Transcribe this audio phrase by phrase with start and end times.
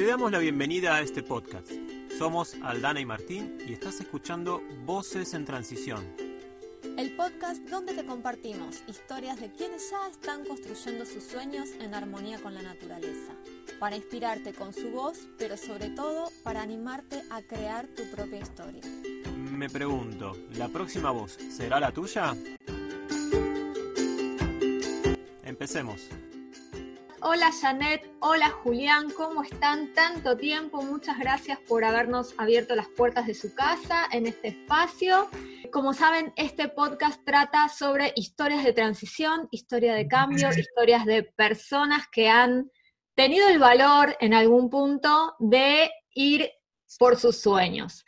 [0.00, 1.70] Te damos la bienvenida a este podcast.
[2.16, 6.16] Somos Aldana y Martín y estás escuchando Voces en Transición.
[6.96, 12.38] El podcast donde te compartimos historias de quienes ya están construyendo sus sueños en armonía
[12.40, 13.34] con la naturaleza,
[13.78, 18.80] para inspirarte con su voz, pero sobre todo para animarte a crear tu propia historia.
[19.36, 22.34] Me pregunto, ¿la próxima voz será la tuya?
[25.44, 26.08] Empecemos.
[27.22, 29.92] Hola Janet, hola Julián, ¿cómo están?
[29.92, 35.28] Tanto tiempo, muchas gracias por habernos abierto las puertas de su casa en este espacio.
[35.70, 42.06] Como saben, este podcast trata sobre historias de transición, historia de cambio, historias de personas
[42.10, 42.70] que han
[43.14, 46.50] tenido el valor en algún punto de ir
[46.98, 48.06] por sus sueños.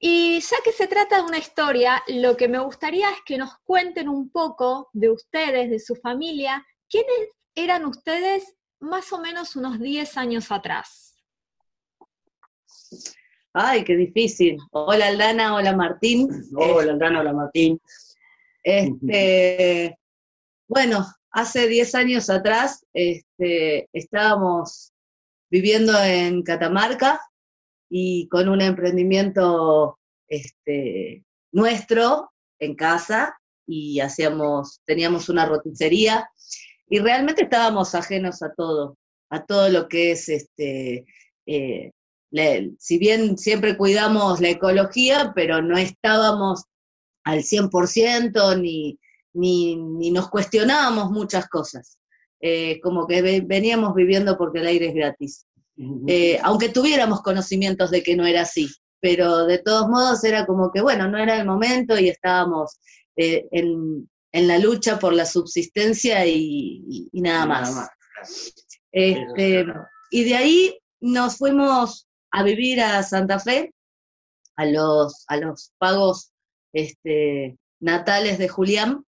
[0.00, 3.56] Y ya que se trata de una historia, lo que me gustaría es que nos
[3.62, 9.80] cuenten un poco de ustedes, de su familia, quiénes eran ustedes más o menos unos
[9.80, 11.16] 10 años atrás?
[13.52, 14.58] Ay, qué difícil.
[14.70, 16.28] Hola Aldana, hola Martín.
[16.54, 17.80] Hola Aldana, hola Martín.
[18.62, 19.98] Este,
[20.68, 24.92] bueno, hace 10 años atrás este, estábamos
[25.50, 27.20] viviendo en Catamarca
[27.90, 32.30] y con un emprendimiento este, nuestro
[32.60, 36.30] en casa y hacíamos, teníamos una roticería
[36.90, 38.96] y realmente estábamos ajenos a todo,
[39.30, 41.04] a todo lo que es, este,
[41.46, 41.92] eh,
[42.78, 46.64] si bien siempre cuidamos la ecología, pero no estábamos
[47.24, 48.98] al 100% ni,
[49.32, 51.98] ni, ni nos cuestionábamos muchas cosas.
[52.40, 55.46] Eh, como que veníamos viviendo porque el aire es gratis.
[56.08, 58.68] Eh, aunque tuviéramos conocimientos de que no era así,
[59.00, 62.78] pero de todos modos era como que, bueno, no era el momento y estábamos
[63.14, 67.88] en, en la lucha por la subsistencia y, nada más.
[68.92, 69.66] Este,
[70.10, 73.72] y de ahí nos fuimos a vivir a Santa Fe,
[74.56, 76.32] a los, a los pagos
[76.72, 79.04] este, natales de Julián,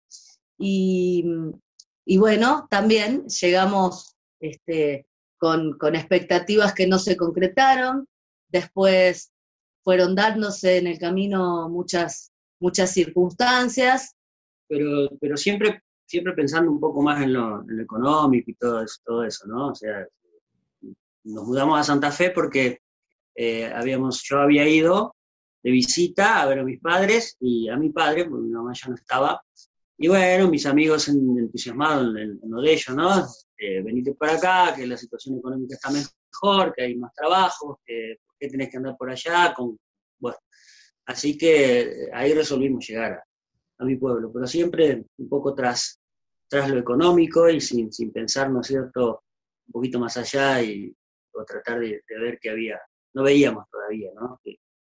[0.62, 1.24] y,
[2.18, 8.08] bueno, también llegamos este, con, con, expectativas que no se concretaron,
[8.50, 9.32] después
[9.84, 14.16] fueron dándose en el camino muchas, muchas circunstancias,
[14.70, 19.24] pero, pero siempre, siempre pensando un poco más en lo, económico y todo eso, todo
[19.24, 19.70] eso, ¿no?
[19.70, 20.08] O sea,
[21.24, 22.80] nos mudamos a Santa Fe porque
[23.36, 25.16] eh, habíamos, yo había ido
[25.64, 28.90] de visita a ver a mis padres y a mi padre, porque mi mamá ya
[28.90, 29.42] no estaba,
[29.98, 33.28] y bueno, mis amigos entusiasmados en, lo de ellos, ¿no?
[33.58, 38.16] Eh, venite por acá, que la situación económica está mejor, que hay más trabajo, que
[38.26, 39.78] por qué tenés que andar por allá, con,
[40.20, 40.38] bueno,
[41.06, 43.22] así que ahí resolvimos llegar
[43.80, 46.00] a, mi pueblo, pero siempre un poco tras,
[46.48, 49.24] tras lo económico y sin, sin pensar, ¿no es cierto?,
[49.68, 50.96] un poquito más allá y
[51.32, 52.80] o tratar de, ver que había,
[53.14, 54.58] no veíamos todavía, ¿no?, que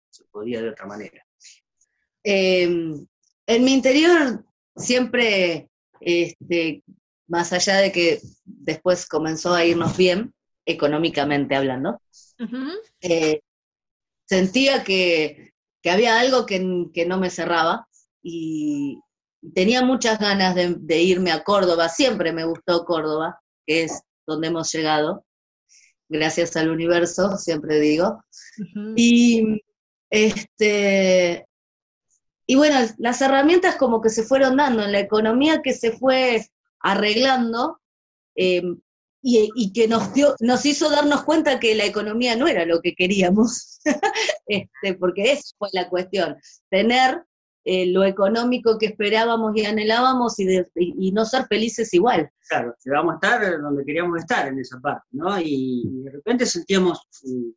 [0.10, 1.24] se podía de otra manera.
[2.24, 3.06] Em,
[3.48, 4.44] en mi interior
[4.76, 5.70] siempre,
[6.00, 6.84] este,
[7.28, 10.34] más allá de que después comenzó a irnos bien,
[10.66, 12.02] económicamente hablando,
[13.02, 13.42] eh,
[14.26, 17.88] sentía que, que, había algo que, que, no me cerraba
[18.22, 19.00] y
[19.54, 24.72] tenía muchas ganas de, irme a Córdoba, siempre me gustó Córdoba, que es donde hemos
[24.72, 25.26] llegado,
[26.10, 28.24] gracias al universo, siempre digo.
[28.96, 29.62] Y
[30.10, 31.48] este
[32.52, 36.46] y bueno, las herramientas como que se fueron dando en la economía que se fue
[36.82, 37.80] arreglando
[38.36, 38.78] em,
[39.22, 42.94] y, que nos, dio, nos hizo darnos cuenta que la economía no era lo que
[42.94, 43.80] queríamos,
[44.48, 46.36] este, porque eso fue la cuestión,
[46.70, 47.24] tener
[47.64, 52.32] eh, lo económico que esperábamos y anhelábamos y, no ser felices igual.
[52.48, 55.40] Claro, llegamos a estar donde queríamos estar en esa parte, ¿no?
[55.40, 57.50] Y, de repente sentíamos mm,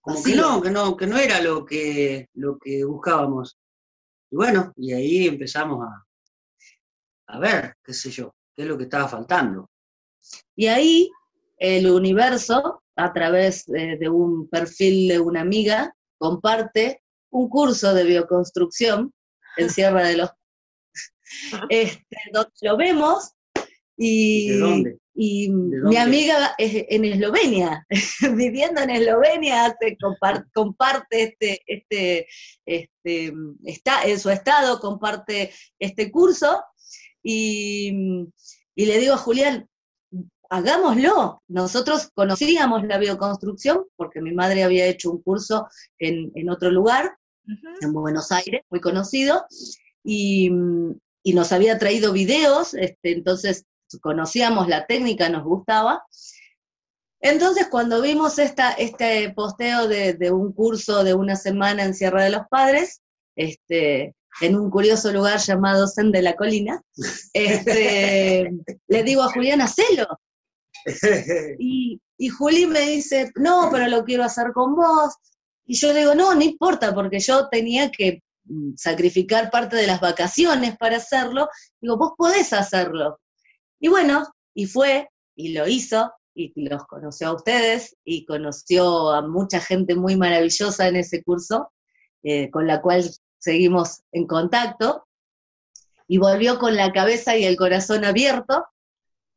[0.00, 3.56] como que no, que no, que no era lo que, lo que buscábamos.
[4.30, 6.04] Y bueno, y ahí empezamos a,
[7.28, 9.70] a ver, qué sé yo, qué es lo que estaba faltando.
[10.56, 11.10] Y ahí
[11.58, 19.12] el universo, a través de un perfil de una amiga, comparte un curso de bioconstrucción
[19.56, 20.30] en Sierra de los...
[21.68, 23.32] Este, donde lo vemos
[23.96, 24.50] y,
[25.14, 27.84] y mi amiga es en Eslovenia,
[28.36, 29.98] viviendo en Eslovenia, hace,
[30.54, 32.26] comparte, este, este,
[32.64, 33.34] este,
[33.64, 36.62] está, en su estado, comparte este curso,
[37.22, 37.92] y,
[38.76, 39.68] y le digo a Julián,
[40.50, 41.42] hagámoslo.
[41.48, 45.68] Nosotros conocíamos la bioconstrucción porque mi madre había hecho un curso
[45.98, 47.16] en, en otro lugar
[47.80, 49.46] en Buenos Aires, muy conocido,
[50.04, 50.50] y,
[51.34, 53.66] nos había traído videos, este, entonces
[54.00, 56.02] conocíamos la técnica, nos gustaba,
[57.20, 62.30] Entonces, cuando vimos esta, este posteo de, un curso de una semana en Sierra de
[62.30, 63.02] los Padres,
[63.36, 66.80] este, en un curioso lugar llamado Sen de la Colina,
[67.32, 68.50] este,
[68.88, 70.06] le digo a Julián, hacelo.
[71.58, 75.14] Y, y Juli me dice, no, pero lo quiero hacer con vos.
[75.68, 80.00] Y yo digo, no, no importa, porque yo tenía que mm, sacrificar parte de las
[80.00, 81.50] vacaciones para hacerlo.
[81.78, 83.20] Digo, vos podés hacerlo.
[83.78, 84.24] Y bueno,
[84.54, 89.94] y fue, y lo hizo, y los conoció a ustedes, y conoció a mucha gente
[89.94, 91.70] muy maravillosa en ese curso,
[92.22, 93.04] eh, con la cual
[93.36, 95.06] seguimos en contacto,
[96.06, 98.64] y volvió con la cabeza y el corazón abierto,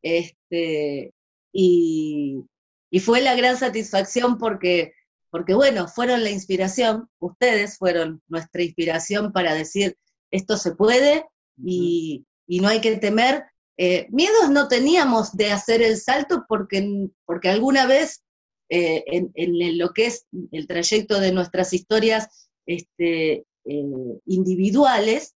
[0.02, 1.14] este,
[1.52, 2.46] y,
[2.90, 4.94] y fue la gran satisfacción porque,
[5.32, 9.98] porque, bueno, fueron la inspiración, ustedes fueron nuestra inspiración para decir,
[10.30, 11.26] esto se puede
[11.58, 13.46] y, no hay que temer.
[13.78, 18.24] Eh, miedos no teníamos de hacer el salto porque, porque alguna vez
[18.70, 25.34] eh, en, lo que es el trayecto de nuestras historias este, eh, individuales,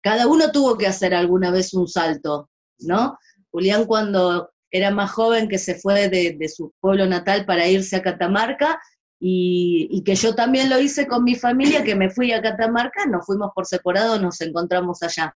[0.00, 2.48] cada uno tuvo que hacer alguna vez un salto,
[2.78, 3.18] ¿no?
[3.50, 8.02] Julián cuando era más joven que se fue de, su pueblo natal para irse a
[8.02, 8.80] Catamarca
[9.18, 13.26] y, que yo también lo hice con mi familia, que me fui a Catamarca, nos
[13.26, 15.36] fuimos por separado, nos encontramos allá.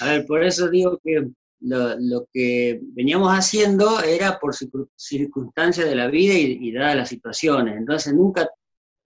[0.00, 1.28] A ver, por eso digo que
[1.60, 4.54] lo, que veníamos haciendo era por
[4.96, 7.76] circunstancias de la vida y, dadas las situaciones.
[7.76, 8.48] Entonces nunca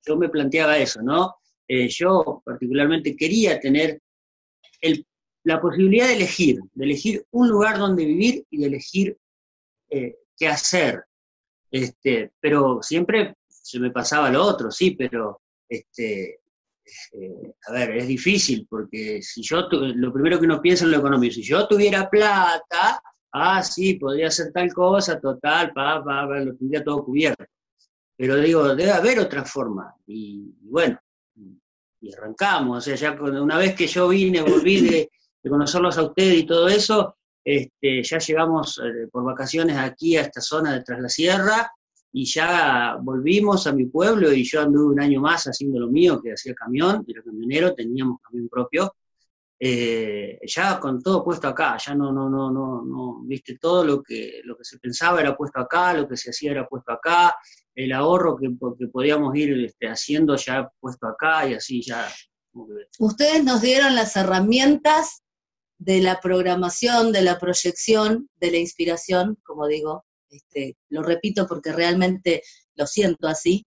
[0.06, 1.36] yo me planteaba eso, ¿no?
[1.68, 4.00] Eh, yo particularmente quería tener
[4.80, 5.06] el
[5.44, 9.19] la posibilidad de elegir, de elegir un lugar donde vivir y de elegir
[9.90, 11.04] eh, qué hacer.
[11.70, 16.40] Este, pero siempre se me pasaba lo otro, sí, pero este,
[17.12, 20.98] eh, a ver, es difícil porque si yo, lo primero que uno piensa en lo
[20.98, 23.00] económico, si yo tuviera plata,
[23.32, 26.00] ah, sí, podría hacer tal cosa, total, pa,
[26.40, 27.44] lo tendría todo cubierto.
[28.16, 29.94] Pero digo, debe haber otra forma.
[30.06, 30.98] Y, bueno,
[32.00, 32.78] y arrancamos.
[32.78, 35.10] O sea, ya una vez que yo vine, volví de,
[35.42, 40.22] de conocerlos a ustedes y todo eso, este, ya llegamos eh, por vacaciones aquí a
[40.22, 41.72] esta zona de Tras la Sierra
[42.12, 46.20] y ya volvimos a mi pueblo y yo anduve un año más haciendo lo mío,
[46.20, 48.94] que hacía camión, era camionero, teníamos camión propio,
[49.62, 54.02] eh, ya con todo puesto acá, ya no, no, no, no, no, viste, todo lo
[54.02, 57.34] que, lo que se pensaba era puesto acá, lo que se hacía era puesto acá,
[57.75, 58.48] el ahorro que,
[58.78, 62.08] que podíamos ir este, haciendo ya puesto acá y así ya.
[62.98, 65.22] Ustedes nos dieron las herramientas
[65.80, 71.72] de la programación, de la proyección, de la inspiración, como digo, este, lo repito porque
[71.72, 72.42] realmente
[72.74, 73.66] lo siento así,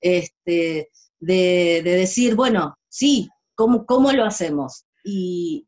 [0.00, 0.88] este,
[1.18, 4.84] de, decir, bueno, sí, ¿cómo, cómo lo hacemos?
[5.04, 5.66] Y,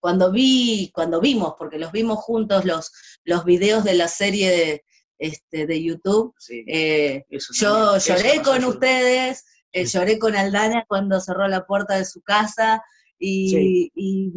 [0.00, 2.90] cuando vi, cuando vimos, porque los vimos juntos los,
[3.22, 4.84] los videos de la serie de,
[5.18, 6.34] este, de YouTube,
[6.66, 12.20] eh, yo lloré con ustedes, eh, lloré con Aldana cuando cerró la puerta de su
[12.22, 12.82] casa
[13.16, 14.32] y, y,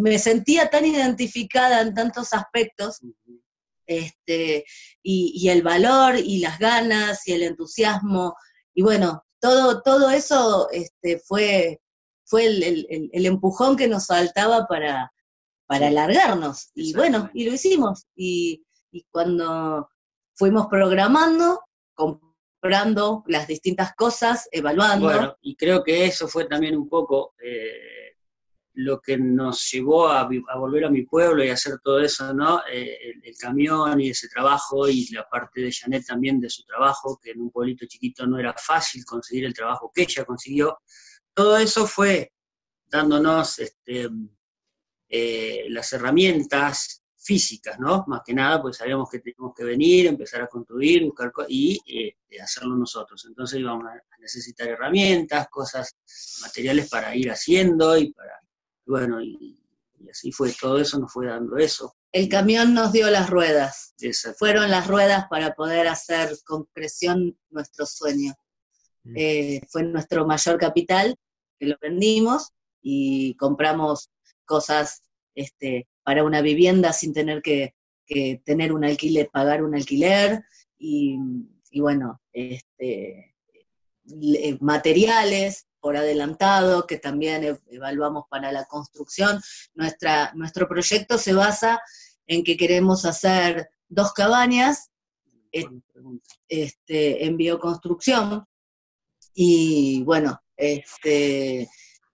[0.00, 3.00] me sentía tan identificada en tantos aspectos,
[3.86, 4.64] este,
[5.02, 8.34] y, el valor y las ganas y el entusiasmo,
[8.74, 11.80] y bueno, todo, todo eso este, fue,
[12.24, 15.12] fue el, empujón que nos faltaba para,
[15.66, 18.64] para alargarnos, y bueno, y lo hicimos, y,
[19.10, 19.88] cuando
[20.34, 21.60] fuimos programando,
[21.94, 25.06] comprando las distintas cosas, evaluando.
[25.06, 27.34] Bueno, y creo que eso fue también un poco...
[27.42, 28.11] Eh,
[28.74, 32.62] lo que nos llevó a, volver a mi pueblo y hacer todo eso, ¿no?
[32.70, 37.18] Eh, el, camión y ese trabajo y la parte de Janet también de su trabajo,
[37.22, 40.78] que en un pueblito chiquito no era fácil conseguir el trabajo que ella consiguió.
[41.34, 42.32] Todo eso fue
[42.86, 44.08] dándonos este,
[45.08, 48.04] eh, las herramientas físicas, ¿no?
[48.08, 52.16] Más que nada, pues sabíamos que teníamos que venir, empezar a construir, buscar y eh,
[52.40, 53.24] hacerlo nosotros.
[53.26, 55.96] Entonces íbamos a necesitar herramientas, cosas,
[56.42, 58.40] materiales para ir haciendo y para
[58.86, 59.58] bueno, y,
[60.10, 61.94] así fue, todo eso nos fue dando eso.
[62.12, 63.94] El camión nos dio las ruedas.
[64.38, 68.34] Fueron las ruedas para poder hacer concreción nuestro sueño.
[69.04, 69.14] Mm.
[69.16, 71.16] Eh, fue nuestro mayor capital,
[71.58, 72.50] que lo vendimos
[72.82, 74.10] y compramos
[74.44, 75.02] cosas
[75.34, 77.74] este, para una vivienda sin tener que,
[78.44, 80.42] tener un alquiler, pagar un alquiler
[80.76, 81.16] y,
[81.70, 83.31] y bueno, este,
[84.60, 89.40] materiales, por adelantado, que también evaluamos para la construcción.
[89.74, 91.80] Nuestra, nuestro proyecto se basa
[92.26, 94.90] en que queremos hacer dos cabañas
[96.48, 98.46] este, en bioconstrucción
[99.34, 101.62] y bueno, este,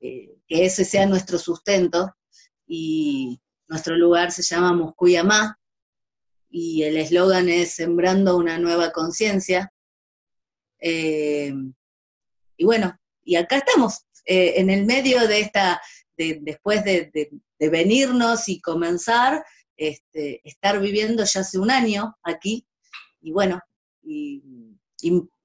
[0.00, 2.14] eh, que ese sea nuestro sustento
[2.66, 5.58] y nuestro lugar se llama Muscuyamá
[6.50, 9.72] y el eslogan es Sembrando una nueva conciencia.
[10.80, 11.52] Eh,
[12.58, 15.80] y bueno, y acá estamos, eh, en el medio de esta,
[16.16, 19.42] después de, venirnos y comenzar,
[19.76, 22.66] este, estar viviendo ya hace un año aquí,
[23.22, 23.60] y bueno,
[24.02, 24.42] y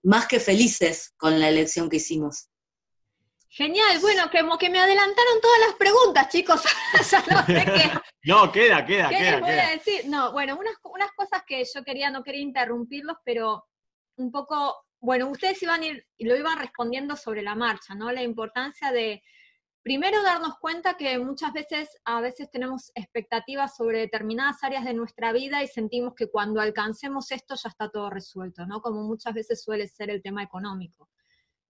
[0.03, 2.50] más que felices con la elección que hicimos.
[3.55, 6.63] Genial, bueno, como que me adelantaron todas las preguntas, chicos.
[8.24, 9.39] no, queda, queda, ¿qué queda.
[9.41, 10.08] voy a decir?
[10.08, 13.63] No, bueno, unas, unas cosas que yo quería, no quería interrumpirlos, pero
[14.15, 15.88] un poco, bueno, ustedes iban a
[16.19, 18.10] lo iban respondiendo sobre la marcha, ¿no?
[18.13, 19.22] La importancia de,
[19.81, 25.33] primero, darnos cuenta que muchas veces, a veces tenemos expectativas sobre determinadas áreas de nuestra
[25.33, 28.81] vida y sentimos que cuando alcancemos esto ya está todo resuelto, ¿no?
[28.81, 31.10] Como muchas veces suele ser el tema económico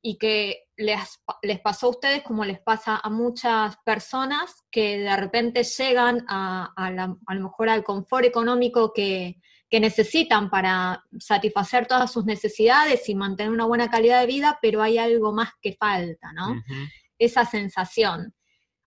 [0.03, 5.15] y que les, les, pasó a ustedes como les pasa a muchas personas que de
[5.15, 9.41] repente llegan a, a, lo mejor al confort económico que,
[9.74, 14.82] que, necesitan para satisfacer todas sus necesidades y mantener una buena calidad de vida, pero
[14.82, 16.62] hay algo más que falta, ¿no?
[17.18, 18.34] Esa sensación.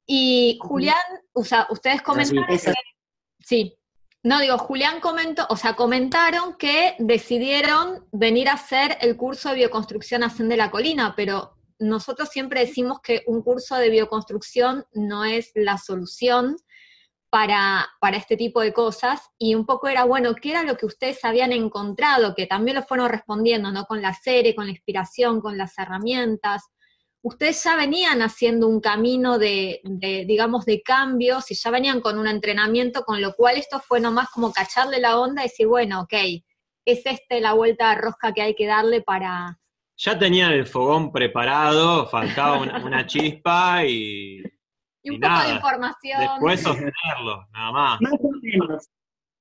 [0.07, 0.97] Y Julián,
[1.33, 2.73] o sea, ustedes comentaron que,
[3.41, 3.77] sí,
[4.23, 9.57] no, digo, Julián comentó, o sea, comentaron que decidieron venir a hacer el curso de
[9.57, 15.25] bioconstrucción Hacen de la Colina, pero nosotros siempre decimos que un curso de bioconstrucción no
[15.25, 16.57] es la solución
[17.31, 20.87] para, para este tipo de cosas, y un poco era, bueno, ¿qué era lo que
[20.87, 22.35] ustedes habían encontrado?
[22.35, 23.85] Que también lo fueron respondiendo, ¿no?
[23.85, 26.63] Con la serie, con la inspiración, con las herramientas,
[27.27, 29.81] ustedes ya venían haciendo un camino de,
[30.27, 34.29] digamos, de cambios y ya venían con un entrenamiento, con lo cual esto fue nomás
[34.31, 36.13] como cacharle la onda y decir, bueno, ok,
[36.85, 39.59] es esta la vuelta de rosca que hay que darle para...
[39.97, 44.43] Ya tenían el fogón preparado, faltaba una, chispa y...
[45.07, 46.21] Y un poco de información.
[46.21, 48.01] Después sostenerlo, nada más.
[48.01, 48.89] Más o menos.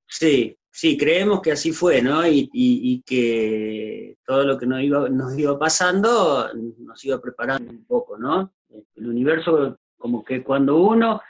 [0.07, 2.27] Sí, Sí, creemos que así fue, ¿no?
[2.27, 8.17] Y, que todo lo que nos iba, nos iba pasando nos iba preparando un poco,
[8.17, 8.51] ¿no?
[8.95, 11.21] El universo, como que cuando uno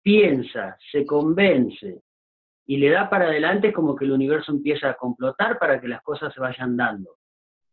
[0.00, 2.00] piensa, se convence
[2.64, 5.88] y le da para adelante, es como que el universo empieza a complotar para que
[5.88, 7.15] las cosas se vayan dando.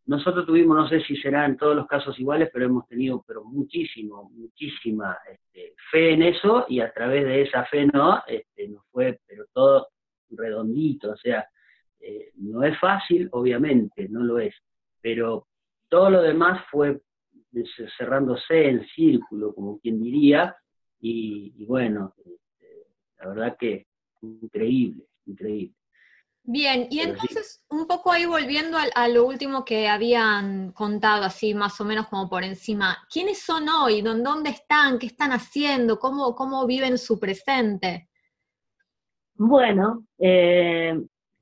[0.06, 3.44] Nosotros tuvimos, no sé si será en todos los casos iguales, pero hemos tenido pero
[3.44, 8.22] muchísimo, muchísima este, fe en eso y a través de esa fe, ¿no?
[8.26, 9.88] Este, nos fue, pero todo
[10.30, 11.48] redondito, o sea,
[12.00, 14.54] eh, no es fácil, obviamente, no lo es,
[15.00, 15.46] pero
[15.88, 17.00] todo lo demás fue
[17.96, 20.56] cerrándose en círculo, como quien diría,
[21.00, 22.86] y, bueno, este,
[23.18, 23.86] la verdad que
[24.22, 25.74] increíble, increíble.
[26.46, 31.80] Bien, y entonces un poco ahí volviendo a, lo último que habían contado, así más
[31.80, 34.02] o menos como por encima, ¿quiénes son hoy?
[34.02, 34.98] ¿Dónde están?
[34.98, 35.98] ¿Qué están haciendo?
[35.98, 38.08] ¿Cómo, cómo viven su presente?
[39.36, 40.90] Bueno, eh,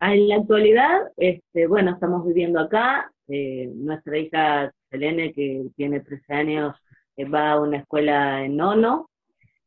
[0.01, 3.11] en la actualidad, este, bueno, estamos viviendo acá.
[3.27, 6.77] Eh, nuestra hija Selene, que tiene 13 años,
[7.17, 9.11] eh, va a una escuela en Nono,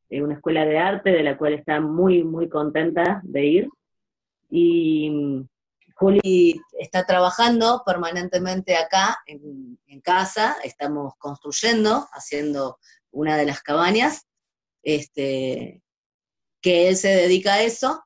[0.10, 3.70] una escuela de arte de la cual está muy, muy contenta de ir.
[4.50, 5.48] Y mm,
[5.96, 12.78] Juli está trabajando permanentemente acá en, casa, estamos construyendo, haciendo
[13.12, 14.28] una de las cabañas,
[14.84, 15.82] este,
[16.62, 18.04] que él se dedica a eso,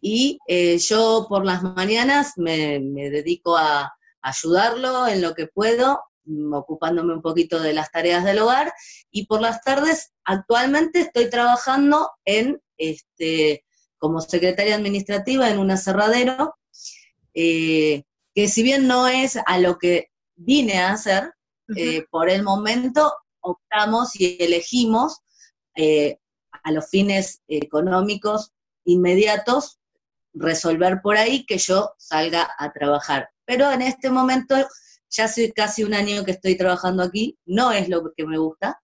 [0.00, 6.54] y eh, yo por las mañanas me, dedico a ayudarlo en lo que puedo, mm,
[6.54, 8.72] ocupándome un poquito de las tareas del hogar,
[9.10, 13.65] y por las tardes actualmente estoy trabajando en, este,
[13.98, 16.54] como secretaria administrativa en un aserradero,
[17.34, 21.32] eh, que si bien no es a lo que vine a hacer,
[21.76, 25.20] eh, por el momento optamos y elegimos
[26.62, 28.52] a los fines económicos
[28.84, 29.78] inmediatos
[30.36, 33.30] resolver por ahí que yo salga a trabajar.
[33.44, 34.54] Pero en este momento,
[35.10, 38.80] ya hace casi un año que estoy trabajando aquí, no es lo que me gusta,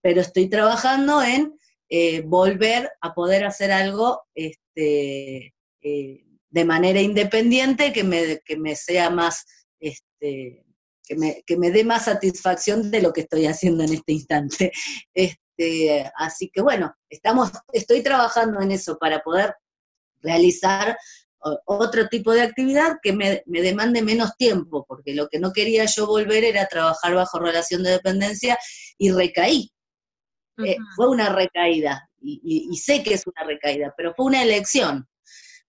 [0.00, 1.58] pero estoy trabajando en
[1.94, 8.76] eh, volver a poder hacer algo este, eh, de manera independiente que me, que me
[8.76, 9.44] sea más,
[9.78, 10.64] este,
[11.06, 14.72] que, me, que me dé más satisfacción de lo que estoy haciendo en este instante.
[15.58, 19.54] Este, así que bueno, estamos, estoy trabajando en eso para poder
[20.22, 20.96] realizar
[21.66, 26.06] otro tipo de actividad que me, demande menos tiempo, porque lo que no quería yo
[26.06, 28.56] volver era trabajar bajo relación de dependencia
[28.96, 29.70] y recaí.
[30.58, 35.08] Eh, fue una recaída, y, sé que es una recaída, pero fue una elección,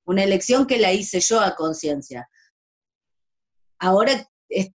[0.06, 2.30] una elección que la hice yo a conciencia.
[3.80, 4.28] Ahora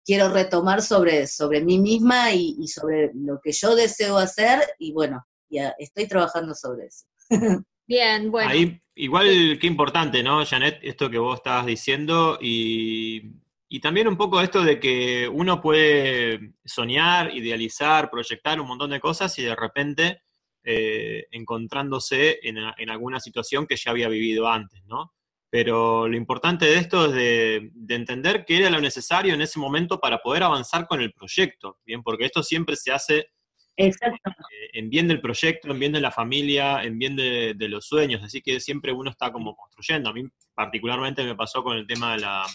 [0.05, 5.27] quiero retomar sobre, sobre mí misma y, sobre lo que yo deseo hacer, y bueno,
[5.51, 7.07] ya estoy trabajando sobre eso.
[7.89, 8.51] Bien, bueno.
[8.51, 10.79] Ahí, igual qué importante, ¿no, Janet?
[10.83, 13.33] Esto que vos estabas diciendo y,
[13.69, 19.01] y también un poco esto de que uno puede soñar, idealizar, proyectar un montón de
[19.01, 20.23] cosas y de repente
[20.65, 25.13] eh, encontrándose en, en, alguna situación que ya había vivido antes, ¿no?
[25.51, 29.59] Pero lo importante de esto es de, de, entender qué era lo necesario en ese
[29.59, 32.03] momento para poder avanzar con el proyecto, ¿bien?
[32.03, 33.29] Porque esto siempre se hace
[33.77, 34.31] Exacto.
[34.31, 37.87] Eh, en bien del proyecto, en bien de la familia, en bien de, de, los
[37.87, 40.09] sueños, así que siempre uno está como construyendo.
[40.09, 40.23] A mí
[40.55, 42.47] particularmente me pasó con el tema de la,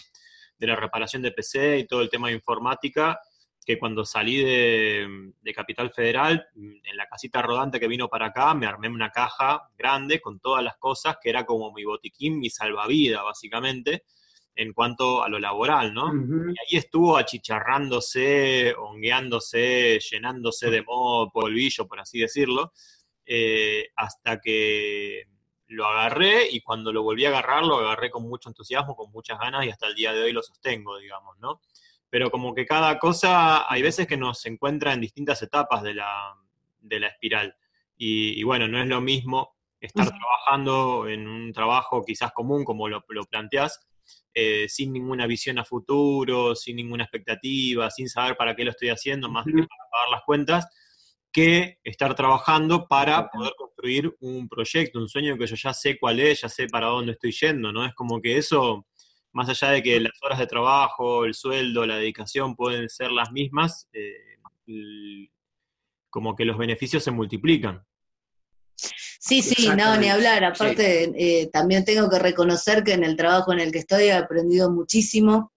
[0.62, 3.18] de la reparación de PC y todo el tema de informática,
[3.64, 8.54] que cuando salí de, de, Capital Federal, en la casita rodante que vino para acá,
[8.54, 12.48] me armé una caja grande con todas las cosas, que era como mi botiquín, mi
[12.48, 14.04] salvavidas, básicamente,
[14.54, 16.06] en cuanto a lo laboral, ¿no?
[16.06, 16.54] Uh -huh.
[16.54, 22.72] Y ahí estuvo achicharrándose, hongueándose, llenándose de moho, polvillo, por así decirlo,
[23.26, 25.24] eh, hasta que
[25.72, 29.38] lo agarré y cuando lo volví a agarrar, lo agarré con mucho entusiasmo, con muchas
[29.38, 31.60] ganas y hasta el día de hoy lo sostengo, digamos, ¿no?
[32.10, 36.34] Pero como que cada cosa, hay veces que nos encuentra en distintas etapas de la,
[36.80, 37.56] de la espiral.
[37.96, 42.88] Y, y, bueno, no es lo mismo estar trabajando en un trabajo quizás común, como
[42.88, 43.86] lo, lo planteás,
[44.34, 48.88] eh, sin ninguna visión a futuro, sin ninguna expectativa, sin saber para qué lo estoy
[48.88, 50.68] haciendo, más que para pagar las cuentas,
[51.32, 56.20] que estar trabajando para poder construir un proyecto, un sueño que yo ya sé cuál
[56.20, 57.86] es, ya sé para dónde estoy yendo, ¿no?
[57.86, 58.86] Es como que eso,
[59.32, 63.32] más allá de que las horas de trabajo, el sueldo, la dedicación pueden ser las
[63.32, 65.28] mismas, eh,
[66.10, 67.82] como que los beneficios se multiplican.
[68.76, 70.44] Sí, sí, no, ni hablar.
[70.44, 71.12] Aparte, sí.
[71.16, 74.70] eh, también tengo que reconocer que en el trabajo en el que estoy he aprendido
[74.70, 75.51] muchísimo,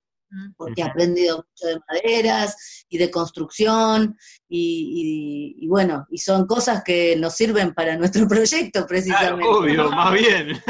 [0.57, 6.45] porque he aprendido mucho de maderas y de construcción, y, y, y, bueno, y son
[6.45, 9.41] cosas que nos sirven para nuestro proyecto, precisamente.
[9.41, 10.61] Claro, obvio, más bien.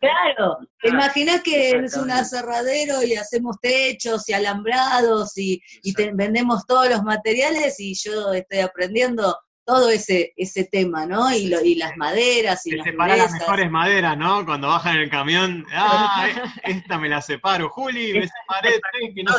[0.00, 6.12] Claro, ¿te imaginas que es un aserradero y hacemos techos y alambrados y, y te,
[6.12, 9.36] vendemos todos los materiales y yo estoy aprendiendo
[9.68, 11.30] todo ese, ese tema, ¿no?
[11.30, 14.46] Y, lo, y las maderas y Te las separa las mejores maderas, ¿no?
[14.46, 16.26] Cuando bajan en el camión, ah,
[16.64, 18.80] esta me la separo, Juli, me separé,
[19.14, 19.34] que no...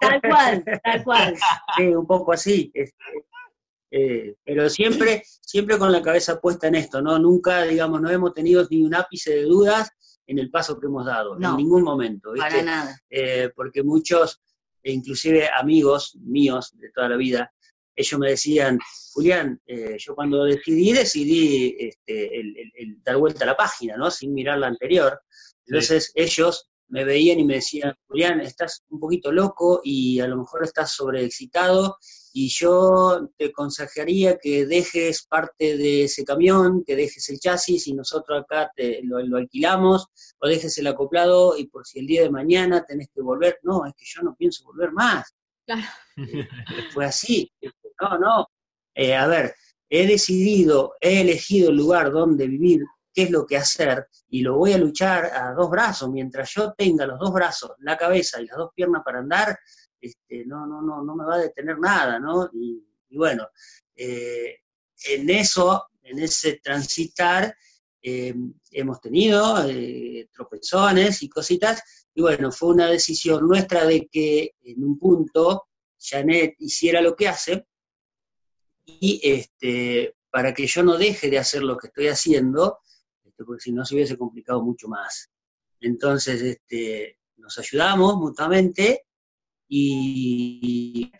[0.00, 1.36] Tal cual, tal cual.
[1.76, 2.70] Sí, un poco así.
[2.72, 2.94] Este,
[3.90, 7.18] eh, pero siempre, siempre con la cabeza puesta en esto, ¿no?
[7.18, 9.90] Nunca, digamos, no hemos tenido ni un ápice de dudas
[10.28, 12.30] en el paso que hemos dado, no, en ningún momento.
[12.34, 12.50] ¿viste?
[12.50, 13.00] Para nada.
[13.10, 14.40] Eh, porque muchos,
[14.80, 17.52] e inclusive amigos míos de toda la vida,
[17.96, 18.78] ellos me decían,
[19.12, 23.96] Julián, eh, yo cuando decidí, decidí este, el, el, el, dar vuelta a la página,
[23.96, 24.10] ¿no?
[24.10, 25.20] Sin mirar la anterior.
[25.66, 26.22] Entonces sí.
[26.22, 30.62] ellos me veían y me decían, Julián, estás un poquito loco y a lo mejor
[30.62, 31.96] estás sobreexcitado
[32.32, 37.94] y yo te aconsejaría que dejes parte de ese camión, que dejes el chasis y
[37.94, 40.06] nosotros acá te, lo, lo, alquilamos,
[40.38, 43.58] o dejes el acoplado y por si el día de mañana tenés que volver.
[43.62, 45.34] No, es que yo no pienso volver más.
[45.66, 45.82] Claro.
[46.18, 46.46] Eh,
[46.92, 47.50] fue así.
[48.00, 48.46] No, no.
[48.94, 49.54] Eh, a ver,
[49.88, 54.56] he decidido, he elegido el lugar donde vivir, qué es lo que hacer, y lo
[54.56, 56.10] voy a luchar a dos brazos.
[56.10, 59.58] Mientras yo tenga los dos brazos, la cabeza y las dos piernas para andar,
[60.00, 62.50] este, no, no, no, no me va a detener nada, ¿no?
[62.52, 63.48] Y, y bueno,
[63.94, 64.58] eh,
[65.08, 67.54] en eso, en ese transitar,
[68.02, 68.34] eh,
[68.70, 74.84] hemos tenido eh, tropezones y cositas, y bueno, fue una decisión nuestra de que en
[74.84, 77.66] un punto Janet hiciera lo que hace,
[78.86, 82.78] y este, para que yo no deje de hacer lo que estoy haciendo,
[83.24, 85.30] este, porque si no se hubiese complicado mucho más.
[85.80, 89.04] Entonces, este, nos ayudamos mutuamente
[89.68, 91.10] y,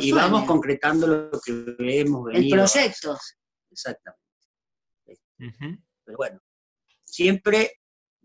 [0.00, 2.56] y vamos concretando lo que hemos venido.
[2.56, 3.18] El proyecto.
[3.70, 4.20] Exactamente.
[5.38, 5.82] Uh -huh.
[6.04, 6.40] Pero bueno,
[7.04, 7.80] siempre,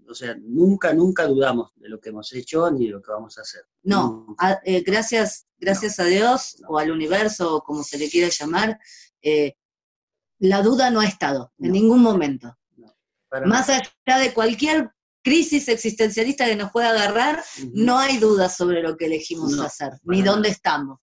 [0.09, 3.37] o sea, nunca, nunca dudamos de lo que hemos hecho ni de lo que vamos
[3.37, 3.61] a hacer.
[3.83, 6.05] No, a, eh, gracias, gracias no.
[6.05, 6.69] a Dios no.
[6.69, 8.79] o al universo, o como se le quiera llamar,
[9.21, 9.55] eh,
[10.39, 11.67] la duda no ha estado no.
[11.67, 12.55] en ningún momento.
[13.45, 14.89] Más allá de cualquier
[15.23, 17.71] crisis existencialista que nos pueda agarrar, uh -huh.
[17.75, 20.99] no hay duda sobre lo que elegimos hacer, ni dónde estamos.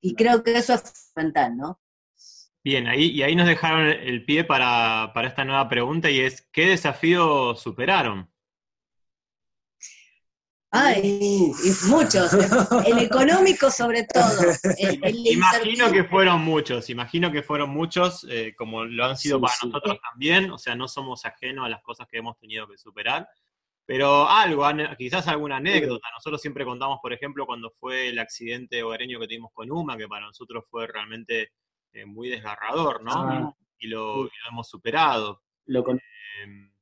[0.00, 1.80] Y creo que eso es fundamental, ¿no?
[2.66, 6.42] Bien, ahí, y ahí nos dejaron el pie para, para esta nueva pregunta y es,
[6.50, 8.28] ¿qué desafío superaron?
[10.72, 11.52] Ay,
[11.86, 12.32] muchos.
[12.84, 14.50] El económico sobre todo.
[14.78, 19.38] El, el imagino que fueron muchos, imagino que fueron muchos, eh, como lo han sido
[19.38, 19.66] sí, para sí.
[19.68, 23.28] nosotros también, o sea, no somos ajenos a las cosas que hemos tenido que superar,
[23.86, 24.66] pero algo,
[24.98, 26.08] quizás alguna anécdota.
[26.12, 30.08] Nosotros siempre contamos, por ejemplo, cuando fue el accidente hogareño que tuvimos con UMA, que
[30.08, 31.52] para nosotros fue realmente
[31.96, 33.12] eh, muy desgarrador, ¿no?
[33.12, 33.54] Ah.
[33.78, 35.42] Y, lo, y, lo, hemos superado.
[35.66, 36.72] lo con- Eh,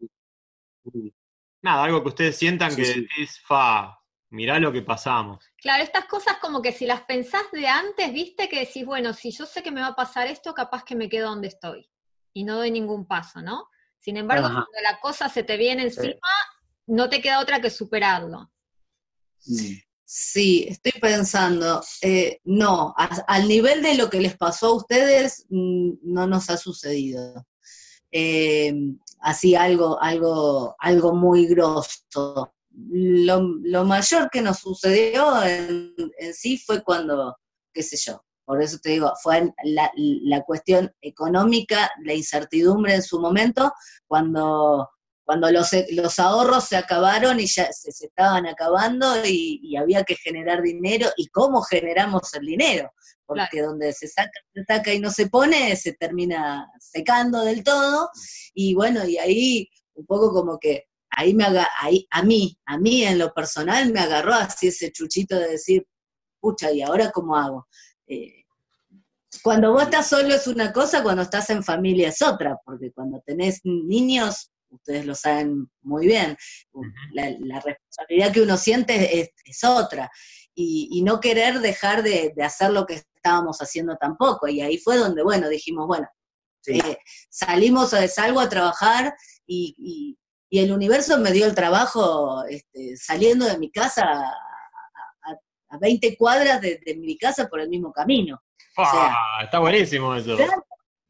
[1.62, 3.00] nada, algo que ustedes sientan Sí, que sí.
[3.02, 3.98] decís, fa,
[4.30, 5.44] mirá lo que pasamos.
[5.56, 9.30] Claro, estas cosas como que si las pensás de antes, viste que decís, bueno, si
[9.30, 11.88] yo sé que me va a pasar esto, capaz que me quedo donde estoy
[12.32, 13.68] y no doy ningún paso, ¿no?
[13.98, 14.54] Sin embargo, Ajá.
[14.66, 16.00] cuando la cosa se te viene Sí.
[16.00, 16.28] encima,
[16.86, 18.50] no te queda otra que superarlo.
[19.46, 19.76] Mm.
[20.16, 25.44] Sí, estoy pensando, eh, no, a- al nivel de lo que les pasó a ustedes,
[25.50, 27.44] mm, no nos ha sucedido.
[28.12, 28.72] Eh,
[29.20, 32.52] así algo, algo, algo muy grosso.
[32.90, 37.36] Lo, lo mayor que nos sucedió en, en sí fue cuando,
[37.72, 43.02] qué sé yo, por eso te digo, fue la, la cuestión económica, la incertidumbre en
[43.02, 43.72] su momento,
[44.06, 44.88] cuando
[45.24, 50.04] cuando los, los ahorros se acabaron y ya se, se estaban acabando y, y había
[50.04, 52.92] que generar dinero, y cómo generamos el dinero,
[53.26, 58.10] porque donde se saca, se saca y no se pone, se termina secando del todo,
[58.52, 60.84] y bueno, y ahí un poco como que
[61.16, 64.92] ahí me haga, ahí, a mí, a mí en lo personal me agarró así ese
[64.92, 65.86] chuchito de decir,
[66.40, 67.66] pucha, ¿y ahora cómo hago?
[68.06, 68.44] Eh,
[69.42, 73.22] cuando vos estás solo es una cosa, cuando estás en familia es otra, porque cuando
[73.24, 76.36] tenés niños ustedes lo saben muy bien,
[77.12, 80.10] la, la responsabilidad que uno siente es, es otra,
[80.54, 84.78] y, y, no querer dejar de, de, hacer lo que estábamos haciendo tampoco, y ahí
[84.78, 86.06] fue donde, bueno, dijimos, bueno,
[86.62, 86.78] sí.
[86.78, 89.14] eh, salimos, salgo a trabajar
[89.46, 90.18] y, y,
[90.50, 95.32] y, el universo me dio el trabajo este, saliendo de mi casa a, a,
[95.70, 98.40] a 20 cuadras de, de, mi casa por el mismo camino.
[98.76, 100.36] O sea, está buenísimo eso.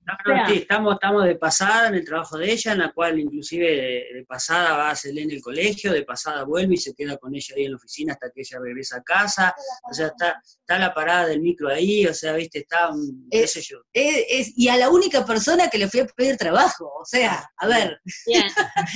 [0.06, 3.18] No, no, sí, estamos, estamos de pasada en el trabajo de ella, en la cual
[3.18, 6.94] inclusive de, de pasada va a hacer en el colegio, de pasada vuelve y se
[6.94, 9.54] queda con ella ahí en la oficina hasta que ella regresa a casa,
[9.90, 12.90] o sea, está, está la parada del micro ahí, o sea, viste, está,
[13.30, 13.78] qué es, sé yo.
[13.92, 17.48] Es, es, y a la única persona que le fui a pedir trabajo, o sea,
[17.56, 17.98] a ver.
[18.26, 18.44] Bien.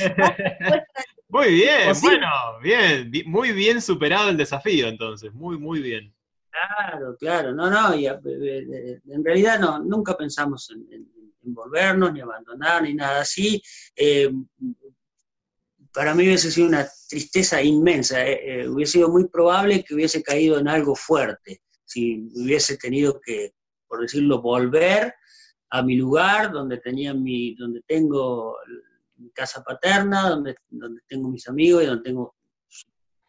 [1.29, 2.29] muy bien, bueno,
[2.62, 6.14] bien, muy bien superado el desafío entonces, muy, muy bien.
[6.59, 11.09] Claro, claro, no, no, y a, en realidad no, nunca pensamos en,
[11.42, 13.62] volvernos, ni abandonar, ni nada así.
[13.97, 14.31] Eh,
[15.92, 20.23] para mí hubiese sido una tristeza inmensa, eh, eh, hubiese sido muy probable que hubiese
[20.23, 23.55] caído en algo fuerte, si hubiese tenido que,
[23.87, 25.14] por decirlo, volver
[25.71, 28.57] a mi lugar, donde tenía mi, donde tengo
[29.16, 32.35] mi casa paterna, donde, donde tengo mis amigos y donde tengo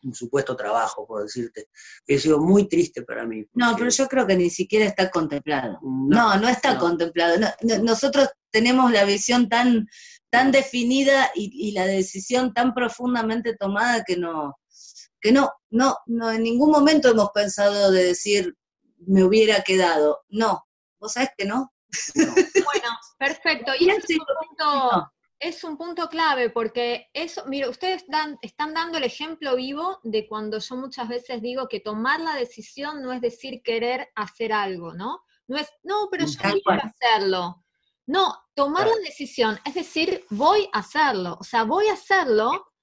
[0.03, 1.67] un supuesto trabajo, por decirte.
[2.05, 3.45] Que ha sido muy triste para mí.
[3.53, 5.79] No, pero yo creo que ni siquiera está contemplado.
[5.81, 6.79] No, no, no está no.
[6.79, 7.37] contemplado.
[7.39, 9.87] No, nosotros tenemos la visión tan,
[10.29, 14.57] tan definida y, y, la decisión tan profundamente tomada que no,
[15.21, 18.55] que no, no, no, en ningún momento hemos pensado de decir
[19.05, 20.21] me hubiera quedado.
[20.29, 20.65] No,
[20.99, 21.73] vos sabés que no.
[22.15, 23.71] Bueno, perfecto.
[23.79, 28.73] Y ese es un punto, es un punto clave porque eso, mire, ustedes dan, están
[28.73, 33.13] dando el ejemplo vivo de cuando yo muchas veces digo que tomar la decisión no
[33.13, 35.21] es decir querer hacer algo, ¿no?
[35.47, 37.63] No es, no, pero yo quiero hacerlo.
[38.05, 38.99] No, tomar claro.
[38.99, 41.37] la decisión es decir, voy a hacerlo.
[41.39, 42.73] O sea, voy a hacerlo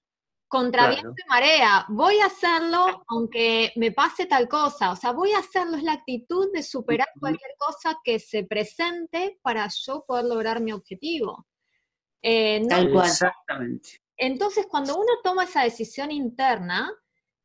[0.48, 0.94] contra claro.
[1.02, 1.84] viento y marea.
[1.88, 4.92] Voy a hacerlo aunque me pase tal cosa.
[4.92, 5.76] O sea, voy a hacerlo.
[5.76, 10.72] Es la actitud de superar cualquier cosa que se presente para yo poder lograr mi
[10.72, 11.46] objetivo.
[12.22, 13.06] Eh, no, Tal cual.
[13.06, 14.00] Exactamente.
[14.16, 16.90] Entonces, cuando uno toma esa decisión interna,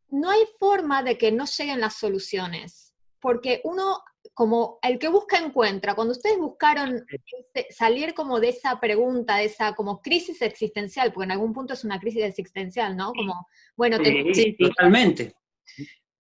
[0.10, 4.04] no hay forma de que no lleguen las soluciones, porque uno,
[4.34, 7.06] como el que busca encuentra, cuando ustedes buscaron
[7.70, 11.84] salir como de esa pregunta, de esa como crisis existencial, porque en algún punto es
[11.84, 13.14] una crisis existencial, ¿no?
[13.14, 15.34] Como, bueno, te, sí, totalmente.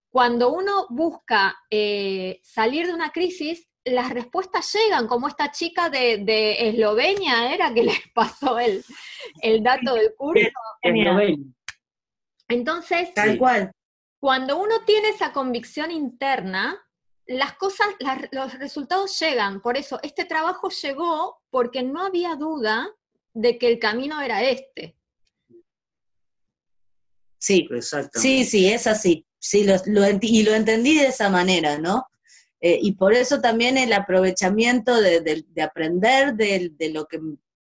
[0.09, 6.19] Cuando uno busca eh, salir de una crisis, las respuestas llegan, como esta chica de,
[6.23, 8.83] de Eslovenia era que les pasó el,
[9.41, 10.49] el dato del curso.
[10.81, 11.37] Eslovenia.
[12.47, 13.71] Entonces, tal cual.
[14.19, 16.79] Cuando uno tiene esa convicción interna,
[17.25, 19.61] las cosas, las, los resultados llegan.
[19.61, 22.87] Por eso, este trabajo llegó porque no había duda
[23.33, 24.95] de que el camino era este.
[27.39, 27.67] Sí,
[28.13, 29.25] sí, sí, es así.
[29.39, 32.05] Sí, lo, lo, y lo entendí de esa manera, ¿no?
[32.61, 37.19] Eh, y por eso también el aprovechamiento de, de, de aprender de, de, lo que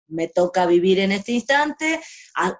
[0.07, 1.99] me toca vivir en este instante,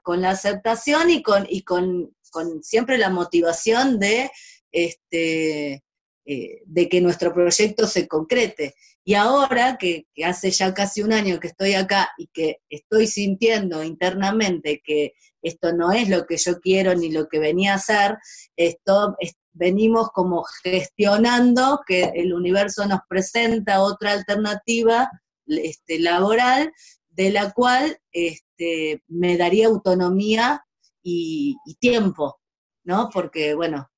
[0.03, 4.29] con la aceptación y con, y con, con siempre la motivación de,
[4.71, 5.83] este,
[6.25, 8.75] eh, de que nuestro proyecto se concrete.
[9.03, 13.07] Y ahora que, que, hace ya casi un año que estoy acá y que estoy
[13.07, 17.77] sintiendo internamente que esto no es lo que yo quiero ni lo que venía a
[17.77, 18.17] hacer,
[18.57, 19.15] esto,
[19.57, 25.09] venimos como gestionando que el universo nos presenta otra alternativa
[25.47, 26.71] este, laboral
[27.09, 30.63] de la cual este, me daría autonomía
[31.03, 32.39] y, tiempo,
[32.83, 33.09] ¿no?
[33.11, 33.89] Porque, bueno,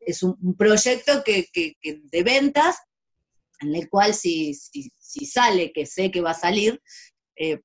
[0.00, 1.48] es, un, proyecto que,
[1.82, 2.76] de ventas,
[3.60, 6.80] en el cual si, si, sale, que sé que va a salir,
[7.36, 7.60] eh,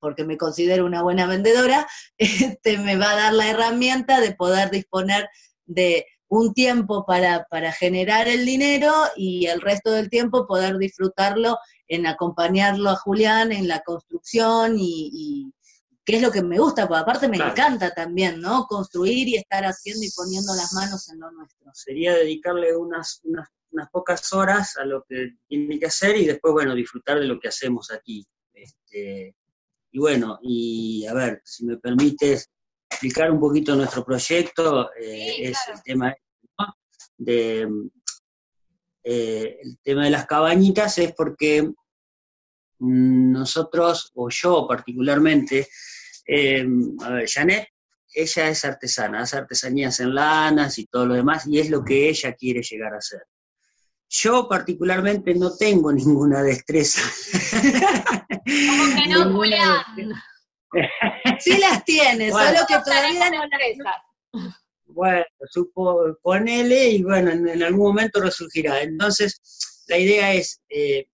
[0.00, 1.86] porque me considero una buena vendedora,
[2.18, 5.28] este, me va a dar la herramienta de poder disponer
[5.66, 11.58] de un tiempo para, para, generar el dinero y el resto del tiempo poder disfrutarlo
[11.88, 15.52] en acompañarlo a Julián en la construcción y,
[16.04, 18.64] que es lo que me gusta, porque aparte me encanta también, ¿no?
[18.64, 21.70] Construir y estar haciendo y poniendo las manos en lo nuestro.
[21.74, 26.54] Sería dedicarle unas, unas, unas pocas horas a lo que tiene que hacer y después,
[26.54, 28.26] bueno, disfrutar de lo que hacemos aquí.
[28.54, 29.34] Este,
[29.92, 32.48] y bueno, y a ver, si me permites
[32.90, 36.14] explicar un poquito nuestro proyecto, eh, es el tema
[37.16, 37.68] de
[39.10, 41.66] eh, el tema de las cabañitas es porque
[42.80, 45.66] nosotros, o yo particularmente,
[46.26, 46.66] eh,
[47.02, 47.68] a ver, Janet,
[48.12, 52.10] ella es artesana, hace artesanías en lanas y todo lo demás, y es lo que
[52.10, 53.22] ella quiere llegar a hacer.
[54.10, 57.00] Yo particularmente no tengo ninguna destreza.
[57.50, 60.12] Como que no, Julián.
[61.40, 64.52] sí las tienes, solo que todavía no las...
[64.86, 68.82] Bueno, supo, ponele y bueno, en, algún momento resurgirá.
[68.82, 69.40] Entonces,
[69.86, 71.06] la idea es eh,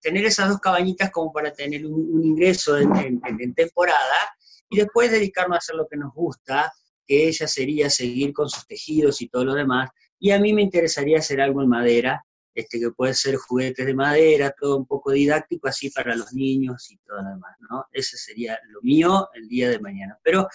[0.00, 3.20] tener esas dos cabañitas como para tener un, ingreso en,
[3.54, 4.36] temporada
[4.70, 6.72] y después dedicarnos a hacer lo que nos gusta,
[7.04, 9.90] que ella sería seguir con sus tejidos y todo lo demás.
[10.18, 12.24] Y a mí me interesaría hacer algo en madera,
[12.56, 16.90] este, que puede ser juguetes de madera, todo un poco didáctico, así para los niños
[16.90, 17.84] y todo lo demás, ¿no?
[17.92, 20.18] Ese sería lo mío el día de mañana.
[20.22, 20.48] Pero,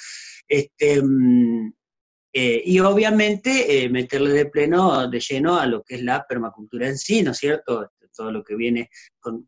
[0.48, 1.74] este, mm,
[2.34, 6.88] eh, y obviamente eh, meterle de pleno, de lleno a lo que es la permacultura
[6.88, 7.84] en sí, ¿no es cierto?
[7.84, 9.46] Este, todo lo que viene con,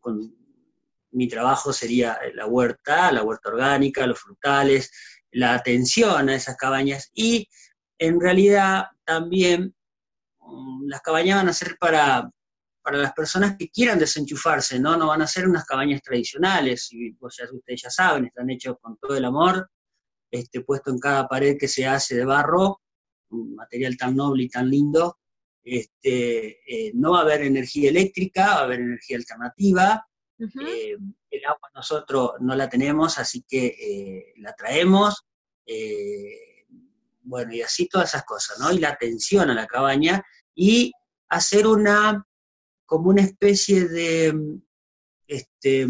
[1.10, 4.92] mi trabajo sería la huerta, la huerta orgánica, los frutales,
[5.32, 7.48] la atención a esas cabañas y
[7.98, 9.74] en realidad también
[10.38, 12.30] mm, las cabañas van a ser para,
[12.84, 14.96] para las personas que quieran desenchufarse, ¿no?
[14.96, 18.76] No van a ser unas cabañas tradicionales, y, o sea, ustedes ya saben, están hechos
[18.78, 19.70] con todo el amor,
[20.30, 22.82] este, puesto en cada pared que se hace de barro,
[23.30, 25.18] un material tan noble y tan lindo,
[25.64, 30.06] este, eh, no va a haber energía eléctrica, va a haber energía alternativa.
[30.38, 30.96] Eh,
[31.30, 35.24] el agua nosotros no la tenemos, así que eh, la traemos.
[37.22, 38.70] bueno, y así todas esas cosas, ¿no?
[38.70, 40.22] Y la atención a la cabaña
[40.54, 40.92] y
[41.30, 42.26] hacer una,
[42.86, 44.58] como una especie de,
[45.26, 45.88] este,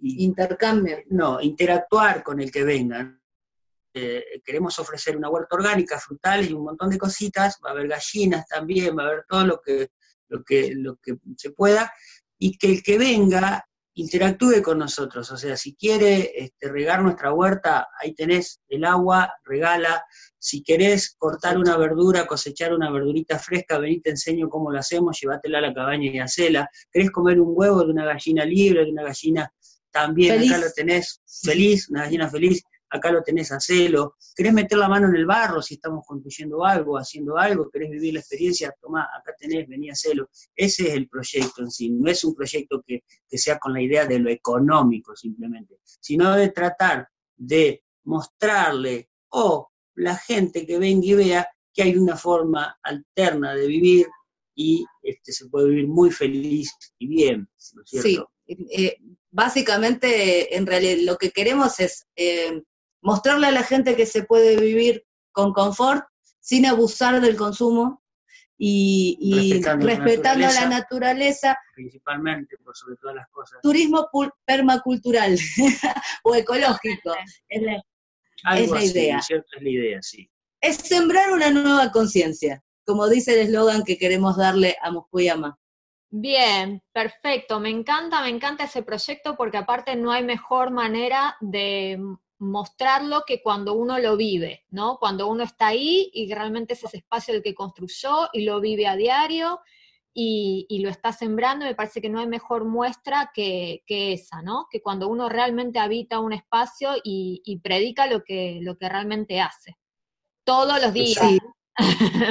[0.00, 0.98] intercambio.
[1.10, 3.20] No, interactuar con el que vengan.
[3.92, 7.88] Eh, queremos ofrecer una huerta orgánica, frutales y un montón de cositas, va a haber
[7.88, 9.90] gallinas también, va a haber todo lo que,
[10.28, 11.92] lo que, lo que se pueda,
[12.38, 17.32] y que el que venga interactúe con nosotros, o sea, si quiere este, regar nuestra
[17.32, 20.04] huerta, ahí tenés el agua, regala,
[20.38, 25.18] si querés cortar una verdura, cosechar una verdurita fresca, vení te enseño cómo lo hacemos,
[25.20, 28.90] llévatela a la cabaña y hacela, querés comer un huevo de una gallina libre, de
[28.90, 29.52] una gallina
[29.94, 34.16] también acá lo tenés feliz, una gallina feliz, acá lo tenés, hacelo.
[34.34, 37.68] ¿Querés meter la mano en el barro si estamos construyendo algo, haciendo algo?
[37.68, 38.74] ¿Querés vivir la experiencia?
[38.80, 40.28] Tomá, acá tenés, vení a hacerlo.
[40.54, 43.82] Ese es el proyecto en sí, no es un proyecto que, que sea con la
[43.82, 51.06] idea de lo económico simplemente, sino de tratar de mostrarle o la gente que venga
[51.06, 54.06] y vea que hay una forma alterna de vivir
[54.54, 58.30] y este, se puede vivir muy feliz y bien, ¿no es cierto?
[58.46, 58.98] Sí, eh,
[59.30, 62.62] básicamente, en realidad, lo que queremos es eh,
[63.04, 66.04] mostrarle a la gente que se puede vivir con confort,
[66.40, 68.02] sin abusar del consumo
[68.56, 73.60] y, respetando, la, naturaleza, Principalmente, por sobre todas las cosas.
[73.62, 74.08] Turismo
[74.46, 75.36] permacultural
[76.24, 77.14] o ecológico.
[77.48, 77.72] Es la,
[78.82, 79.18] idea.
[79.18, 80.30] es la idea, sí.
[80.60, 85.58] Es sembrar una nueva conciencia, como dice el eslogan que queremos darle a Moscuyama.
[86.10, 87.58] Bien, perfecto.
[87.60, 91.98] Me encanta, me encanta ese proyecto porque aparte no hay mejor manera de
[92.44, 94.98] mostrarlo que cuando uno lo vive, ¿no?
[94.98, 98.86] Cuando uno está ahí y realmente es ese espacio el que construyó y lo vive
[98.86, 99.60] a diario
[100.16, 104.68] y, lo está sembrando, me parece que no hay mejor muestra que, esa, ¿no?
[104.70, 109.76] Que cuando uno realmente habita un espacio y, predica lo que, lo que realmente hace.
[110.44, 111.18] Todos los días.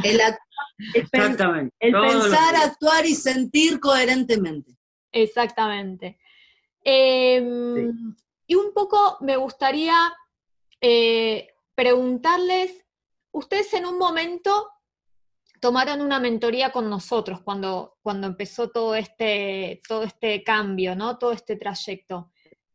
[0.04, 0.20] El,
[1.12, 4.78] pensar, actuar y sentir coherentemente.
[5.12, 6.18] Exactamente.
[6.84, 8.16] Em,
[8.48, 10.14] y un poco me gustaría
[10.82, 12.86] eh, preguntarles,
[13.32, 14.70] ustedes en un momento
[15.60, 21.18] tomaron una mentoría con nosotros cuando, cuando empezó todo este, todo este cambio, ¿no?
[21.18, 22.32] Todo este trayecto.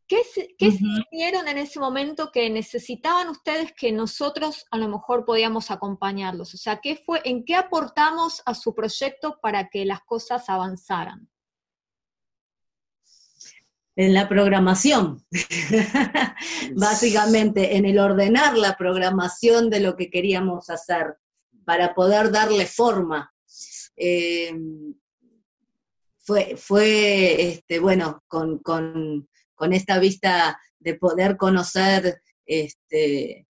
[0.06, 0.22] ¿Qué,
[0.56, 6.54] qué sintieron en ese momento que necesitaban ustedes que nosotros a lo mejor podíamos acompañarlos?
[6.54, 11.28] O sea, ¿qué fue, ¿en qué aportamos a su proyecto para que las cosas avanzaran?
[14.00, 15.26] En la programación,
[16.76, 21.16] básicamente en el ordenar la programación de lo que queríamos hacer
[21.64, 23.34] para poder darle forma.
[23.96, 24.54] Eh,
[26.20, 28.62] fue, fue este, bueno, con,
[29.72, 33.48] esta vista de poder conocer este,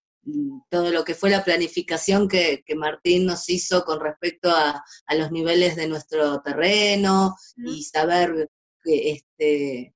[0.70, 4.82] todo lo que fue la planificación que, Martín nos hizo con respecto a,
[5.14, 8.48] los niveles de nuestro terreno y saber
[8.82, 9.94] que este,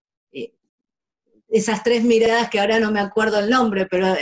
[1.53, 4.17] esas tres miradas que ahora no me acuerdo el nombre, pero ah,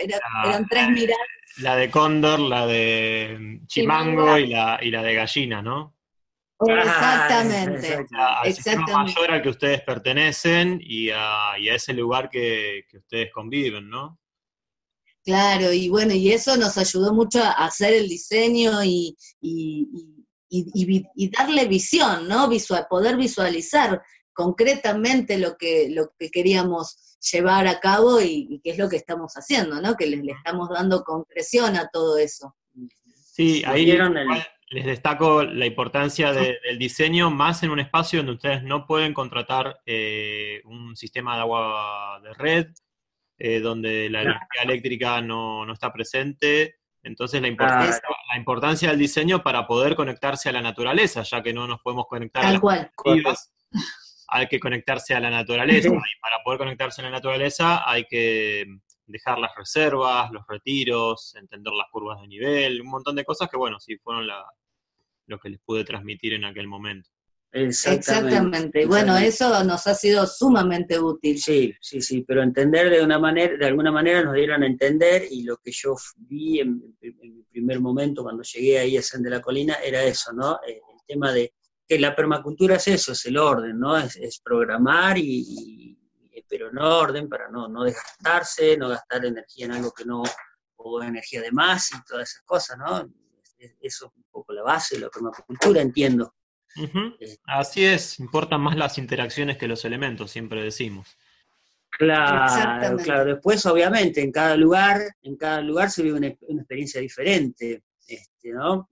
[0.44, 1.26] eran tres miradas.
[1.58, 5.94] La de cóndor, la de chimango y la, y la de gallina, ¿no?
[6.66, 8.06] Exactamente.
[8.06, 14.18] al mayor al que ustedes pertenecen y a, ese lugar que, ustedes conviven, ¿no?
[15.24, 19.16] Claro, y bueno, y eso nos ayudó mucho a hacer el diseño y,
[21.36, 22.48] darle visión, ¿no?
[22.48, 28.78] Visual, poder visualizar concretamente lo que, lo que queríamos llevar a cabo y, qué es
[28.78, 29.96] lo que estamos haciendo, ¿no?
[29.96, 32.56] Que les, le estamos dando concreción a todo eso.
[33.33, 34.28] Sí, ahí vieron el
[34.70, 39.80] les destaco la importancia del diseño más en un espacio donde ustedes no pueden contratar
[39.85, 42.66] eh, un sistema de agua de red,
[43.37, 46.76] eh, donde la energía eléctrica no, está presente.
[47.02, 51.52] Entonces la importancia, la importancia del diseño para poder conectarse a la naturaleza, ya que
[51.52, 52.61] no nos podemos conectar a las
[54.30, 55.88] hay que conectarse a la naturaleza.
[55.88, 58.64] Y para poder conectarse a la naturaleza hay que
[59.06, 63.56] dejar las reservas, los retiros, entender las curvas de nivel, un montón de cosas que,
[63.56, 64.28] bueno, sí fueron
[65.26, 67.10] lo que les pude transmitir en aquel momento.
[67.52, 68.86] Exactamente.
[68.86, 71.38] Bueno, eso nos ha sido sumamente útil.
[71.38, 75.24] Sí, sí, sí, pero entender de una manera, de alguna manera nos dieron a entender
[75.28, 79.30] y lo que yo vi en, mi primer momento cuando llegué ahí a San de
[79.30, 80.60] la Colina era eso, ¿no?
[80.66, 81.52] Eh, el tema de
[81.90, 83.98] que la permacultura es eso, es el orden, ¿no?
[83.98, 85.98] Es, programar y,
[86.48, 90.22] pero en orden para no, no desgastarse, no gastar energía en algo que no,
[90.76, 93.12] o energía de más y todas esas cosas, ¿no?
[93.59, 96.33] Eso es un poco la base de la permacultura, entiendo.
[96.76, 101.18] Eh, Así es, importan más las interacciones que los elementos, siempre decimos.
[101.90, 103.35] Claro, claro.
[103.35, 108.88] Después, obviamente, en cada lugar, en cada lugar se vive una, experiencia diferente, este, ¿no?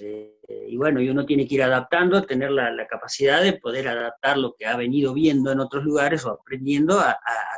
[0.00, 4.38] Eh, y bueno, y uno tiene que ir adaptando, tener la, capacidad de poder adaptar
[4.38, 7.16] lo que ha venido viendo en otros lugares o aprendiendo a,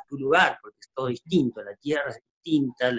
[0.09, 2.91] tu lugar, porque es todo distinto, la tierra es distinta,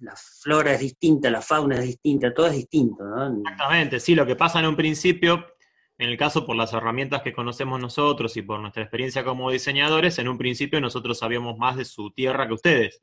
[0.00, 3.04] la, flora es distinta, la fauna es distinta, todo es distinto.
[3.44, 5.46] Exactamente, sí, lo que pasa en un principio,
[5.98, 10.18] en el caso por las herramientas que conocemos nosotros y por nuestra experiencia como diseñadores,
[10.18, 13.02] en un principio nosotros sabíamos más de su tierra que ustedes.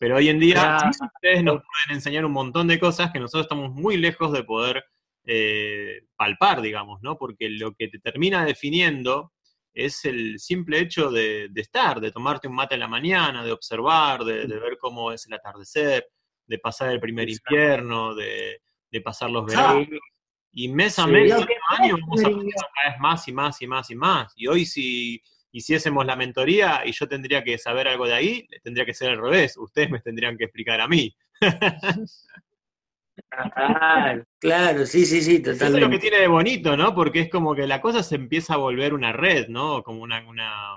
[0.00, 0.78] Pero hoy en día
[1.14, 4.82] ustedes nos pueden enseñar un montón de cosas que nosotros estamos muy lejos de poder
[5.26, 7.18] eh, palpar, digamos, ¿no?
[7.18, 9.34] Porque lo que te termina definiendo
[9.74, 14.24] es el simple hecho de, estar, de tomarte un mate en la mañana, de observar,
[14.24, 16.08] de, de ver cómo es el atardecer,
[16.46, 18.58] de pasar el primer invierno, de,
[19.04, 19.86] pasar los veranos.
[20.50, 21.30] Y mes a mes,
[21.78, 24.32] año, vamos aprendiendo cada vez más y más y más y más.
[24.34, 28.84] Y hoy si hiciésemos la mentoría y yo tendría que saber algo de ahí, tendría
[28.84, 29.56] que ser al revés.
[29.56, 31.14] Ustedes me tendrían que explicar a mí.
[34.38, 35.66] claro, sí, sí, sí, totalmente.
[35.66, 36.94] Eso es lo que tiene de bonito, ¿no?
[36.94, 39.82] Porque es como que la cosa se empieza a volver una red, ¿no?
[39.82, 40.76] Como una, una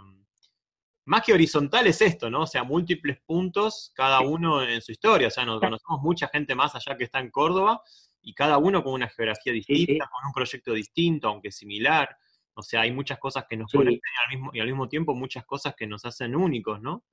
[1.05, 2.41] más que horizontal es esto, ¿no?
[2.41, 5.27] O sea, múltiples puntos, cada uno en su historia.
[5.27, 7.81] O sea, nos conocemos mucha gente más allá que está en Córdoba
[8.21, 12.15] y cada uno con una geografía distinta, con un proyecto distinto, aunque similar.
[12.55, 15.15] O sea, hay muchas cosas que nos conectan y al, mismo, y al mismo tiempo
[15.15, 17.03] muchas cosas que nos hacen únicos, ¿no?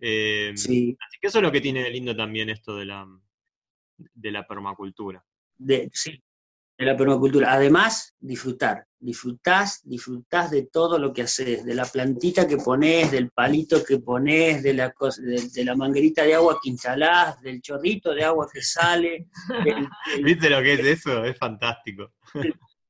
[0.00, 0.96] Eh, sí.
[1.00, 3.06] Así que eso es lo que tiene de lindo también esto de la,
[3.96, 5.24] de la permacultura.
[5.56, 6.22] De, sí,
[6.78, 7.52] de la permacultura.
[7.52, 8.86] Además, disfrutar.
[9.00, 13.98] Disfrutás, disfrutás de todo lo que haces, de la plantita que pones, del palito que
[13.98, 14.92] pones, de la,
[15.54, 19.28] de, la manguerita de agua que instalás, del chorrito de agua que sale.
[20.24, 21.24] ¿Viste lo que es eso?
[21.24, 22.12] Es fantástico.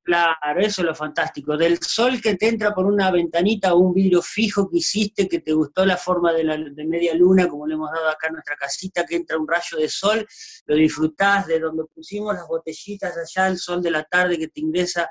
[0.08, 1.54] Claro, eso es lo fantástico.
[1.54, 5.40] Del sol que te entra por una ventanita o un vidrio fijo que hiciste, que
[5.40, 8.32] te gustó la forma de, la, de media luna, como le hemos dado acá a
[8.32, 10.26] nuestra casita, que entra un rayo de sol,
[10.64, 14.60] lo disfrutás de donde pusimos las botellitas allá, el sol de la tarde que te
[14.62, 15.10] ingresa.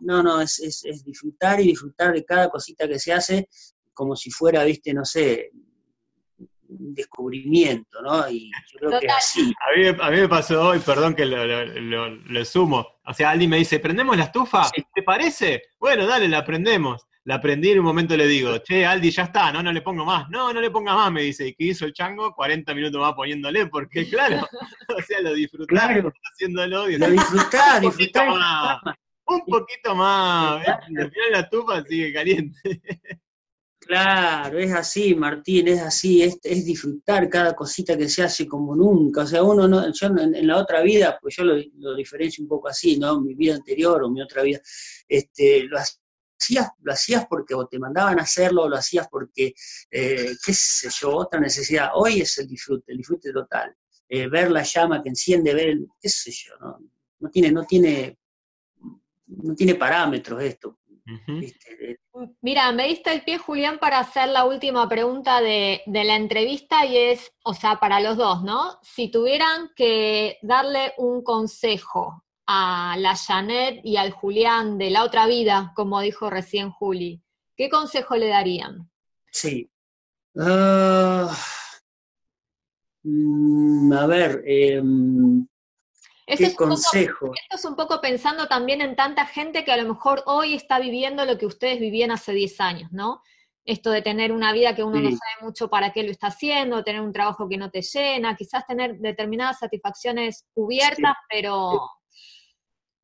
[0.00, 3.48] no, no, es, es disfrutar y disfrutar de cada cosita que se hace,
[3.94, 5.52] como si fuera, viste, no sé,
[6.78, 8.28] un descubrimiento, ¿no?
[8.28, 9.52] Y yo creo que así.
[10.00, 12.86] A mí, me pasó hoy, perdón que lo, sumo.
[13.04, 14.70] O sea, alguien me dice, ¿prendemos la estufa?
[14.94, 15.62] ¿Te parece?
[15.78, 17.06] Bueno, dale, la prendemos.
[17.24, 19.80] la prendí y en un momento le digo, che, Aldi, ya está, no, no le
[19.82, 20.28] pongo más.
[20.28, 21.46] No, no le ponga más, me dice.
[21.48, 22.34] ¿Y qué hizo el chango?
[22.34, 24.40] 40 minutos más poniéndole, porque claro,
[24.98, 26.12] o sea, lo disfruté Claro.
[26.32, 26.90] haciéndolo.
[26.90, 28.80] Y Lo disfrutá, un poquito disfrutá.
[28.84, 28.96] más,
[29.26, 30.66] un poquito más.
[30.88, 32.58] Y Al final la tufa sigue caliente.
[33.84, 38.76] Claro, es así, Martín, es así, es, es disfrutar cada cosita que se hace como
[38.76, 39.22] nunca.
[39.22, 42.48] O sea, uno no, yo en, en la otra vida, pues yo lo, diferencio un
[42.48, 43.20] poco así, ¿no?
[43.20, 44.60] Mi vida anterior o mi otra vida,
[45.08, 49.52] este, lo hacías, lo hacías porque o te mandaban a hacerlo, o lo hacías porque,
[49.90, 51.90] eh, qué sé yo, otra necesidad.
[51.94, 53.74] Hoy es el disfrute, el disfrute total.
[54.08, 56.78] Eh, ver la llama que enciende, ver, qué sé yo, ¿no?
[57.18, 58.16] No tiene, no tiene,
[59.26, 60.78] no tiene parámetros esto.
[61.04, 61.98] ¿Viste?
[62.40, 66.84] Mira, me diste el pie, Julián, para hacer la última pregunta de, de la entrevista
[66.86, 68.78] y es, o sea, para los dos, ¿no?
[68.82, 75.26] Si tuvieran que darle un consejo a la Janet y al Julián de la otra
[75.26, 77.22] vida, como dijo recién Juli,
[77.56, 78.90] ¿qué consejo le darían?
[79.30, 79.70] Sí.
[80.38, 81.34] Ah,
[83.02, 85.46] mm, a ver, em,
[86.26, 87.32] ¿qué es, un poco, consejo?
[87.34, 90.78] esto es un poco pensando también en tanta gente que a lo mejor hoy está
[90.78, 93.22] viviendo lo que ustedes vivían hace 10 años, ¿no?
[93.64, 96.82] Esto de tener una vida que uno no sabe mucho para qué lo está haciendo,
[96.82, 101.88] tener un trabajo que no te llena, quizás tener determinadas satisfacciones cubiertas, pero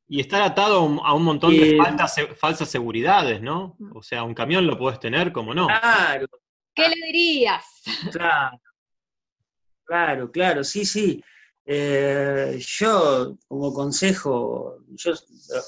[0.07, 3.77] Y estar atado a un, montón de Eh, faltas- falsas seguridades, ¿no?
[3.93, 5.67] O sea, un camión lo puedes tener como no.
[5.67, 6.27] Claro,
[6.73, 7.65] ¿qué le dirías?
[8.11, 8.59] claro,
[9.85, 11.23] claro, claro, sí, sí.
[11.71, 15.13] Eh, yo, como consejo, yo,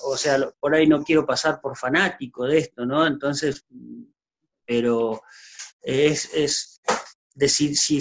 [0.05, 3.05] o sea, por ahí no quiero pasar por fanático de esto, ¿no?
[3.05, 3.63] Entonces,
[4.65, 5.21] pero
[5.79, 6.81] es,
[7.35, 7.99] decir, si,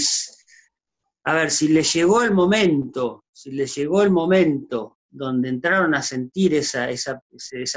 [1.24, 6.00] a ver, si le llegó el momento, si le llegó el momento donde entraron a
[6.00, 7.20] sentir esa, esa,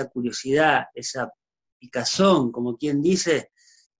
[0.10, 1.30] curiosidad, esa
[1.78, 3.52] picazón, como quien dice,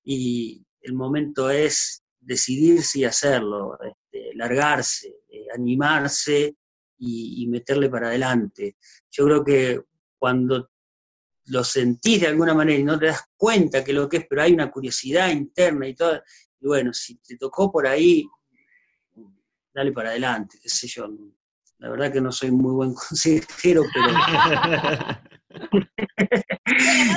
[0.06, 5.23] y el momento es decidirse y hacerlo, este, largarse,
[5.54, 6.56] animarse
[6.98, 8.78] y, y meterle para adelante.
[9.12, 9.82] Yo creo que
[10.18, 10.70] cuando
[11.48, 14.42] lo sentís de alguna manera y no te das cuenta que lo que es, pero
[14.44, 16.22] hay una curiosidad interna y todo,
[16.62, 18.26] y bueno, si te tocó por ahí,
[19.74, 21.10] dale para adelante, qué sé yo.
[21.80, 24.08] La verdad que no soy muy buen consejero, pero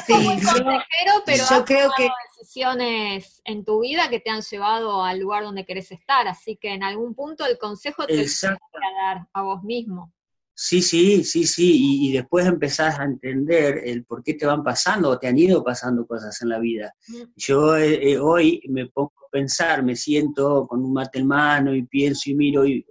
[0.09, 2.09] No muy yo- consejero, pero yo creo que-
[2.57, 6.73] decisiones en tu vida que te han llevado al lugar donde querés estar, así que
[6.73, 10.13] en algún punto el consejo te lo a dar a vos mismo.
[10.55, 14.63] Sí, sí, sí, sí, y, y después empezás a entender el por qué te van
[14.65, 16.95] pasando o te han ido pasando cosas en la vida.
[17.09, 17.23] Mm.
[17.37, 21.75] Yo eh, eh, hoy me pongo a pensar, me siento con un mate en mano
[21.75, 22.87] y pienso y miro y,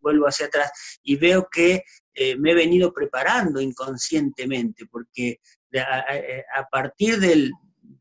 [0.00, 0.70] vuelvo hacia atrás
[1.02, 1.82] y veo que
[2.14, 5.40] eh, me he venido preparando inconscientemente, porque
[5.70, 7.50] de- a, a- a partir del,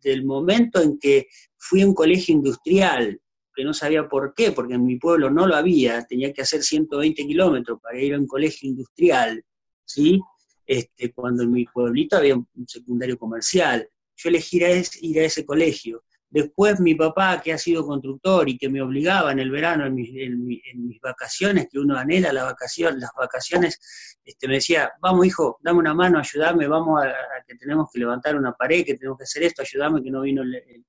[0.02, 1.28] del momento en que
[1.58, 3.20] fui a un colegio industrial,
[3.54, 6.64] que no sabía por qué, porque en mi pueblo no lo había, tenía que hacer
[6.64, 9.44] 120 kilómetros para ir a un colegio industrial,
[9.86, 10.22] ¿sí?
[10.66, 13.90] Este, cuando en mi pueblito había un secundario comercial.
[14.16, 16.04] Yo elegí ir a, ese, ir a ese colegio.
[16.30, 19.96] Después mi papá, que ha sido constructor y que me obligaba en el verano, en
[19.96, 25.80] mis, vacaciones, que uno anhela la vacación, las vacaciones, este, me decía, vamos hijo, dame
[25.80, 27.14] una mano, ayúdame, vamos a,
[27.48, 30.44] que tenemos que levantar una pared, que tenemos que hacer esto, ayúdame que no vino
[30.44, 30.84] el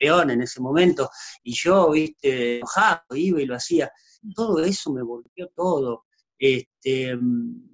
[0.00, 1.10] peón en ese momento.
[1.44, 3.92] Y yo, viste, enojado, iba y lo hacía.
[4.34, 6.06] Todo eso me volvió todo.
[6.38, 7.70] Este, mm,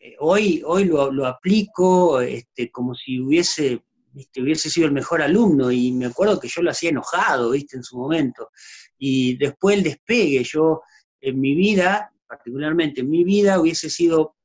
[0.00, 5.22] eh, hoy, hoy lo, lo aplico este, como si hubiese, viste, hubiese sido el mejor
[5.22, 8.50] alumno y me acuerdo que yo lo hacía enojado, viste, en su momento.
[8.98, 10.82] Y después el despegue, yo
[11.20, 14.36] en mi vida, particularmente en mi vida, hubiese sido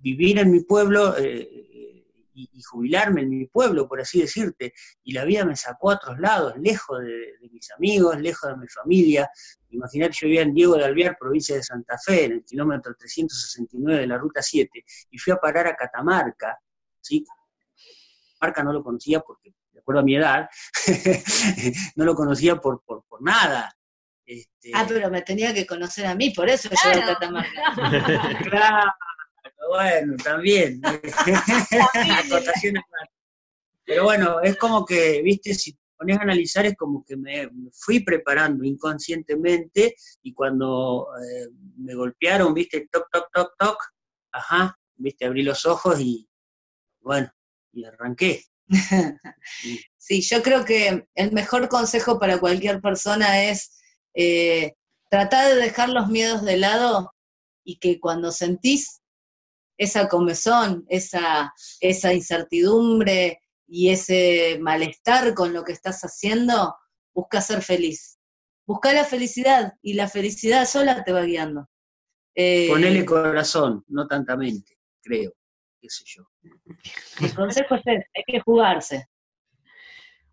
[0.00, 1.64] vivir en mi pueblo eh,
[2.34, 4.74] y, jubilarme en mi pueblo, por así decirte,
[5.04, 8.68] y la vida me sacó a otros lados, lejos de, mis amigos, lejos de mi
[8.68, 9.30] familia.
[9.70, 14.00] Imagínate, yo vivía en Diego de Alvear, provincia de Santa Fe, en el kilómetro 369
[14.00, 16.58] de la ruta 7, y fui a parar a Catamarca,
[17.00, 17.24] ¿sí?
[18.64, 20.48] No lo conocía porque, de acuerdo a mi edad,
[21.96, 23.72] no lo conocía por, por, por nada.
[24.26, 27.02] Este, Ah, pero me tenía que conocer a mí, por eso yo Claro.
[27.02, 27.74] a Catamarca.
[28.50, 28.90] Claro,
[29.68, 30.80] bueno, también.
[33.86, 37.48] Pero bueno, es como que, viste, si te pones a analizar, es como que me,
[37.50, 43.76] me fui preparando inconscientemente y cuando eh, me golpearon, viste, toc, toc, toc, toc,
[44.32, 46.26] ajá, viste, abrí los ojos y
[47.00, 47.30] bueno,
[47.74, 48.44] y arranqué.
[49.96, 53.78] Sí, yo creo que el mejor consejo para cualquier persona es
[54.12, 54.74] eh,
[55.08, 57.14] tratar de dejar los miedos de lado
[57.64, 59.00] y que cuando sentís
[59.78, 66.76] esa comezón, esa, esa incertidumbre, y ese malestar con lo que estás haciendo,
[67.12, 68.18] busca ser feliz.
[68.66, 71.68] Busca la felicidad y la felicidad sola te va guiando.
[72.34, 75.32] Eh, Ponele corazón, no tanta mente, creo,
[75.80, 76.24] qué sé yo.
[77.20, 79.08] El consejo es hay que jugarse.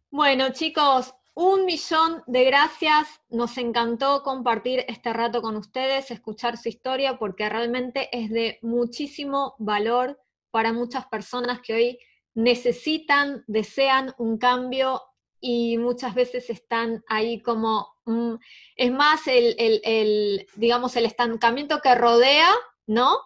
[0.09, 3.21] Bueno, chicos, un millón de gracias.
[3.29, 9.55] Nos encantó compartir este rato con ustedes, escuchar su historia, porque realmente es de muchísimo
[9.57, 10.19] valor
[10.51, 11.99] para muchas personas que hoy
[12.33, 15.01] necesitan, desean un cambio
[15.39, 18.35] y muchas veces están ahí como, mm,
[18.75, 22.53] es más el, digamos, el estancamiento que rodea,
[22.85, 23.17] ¿no?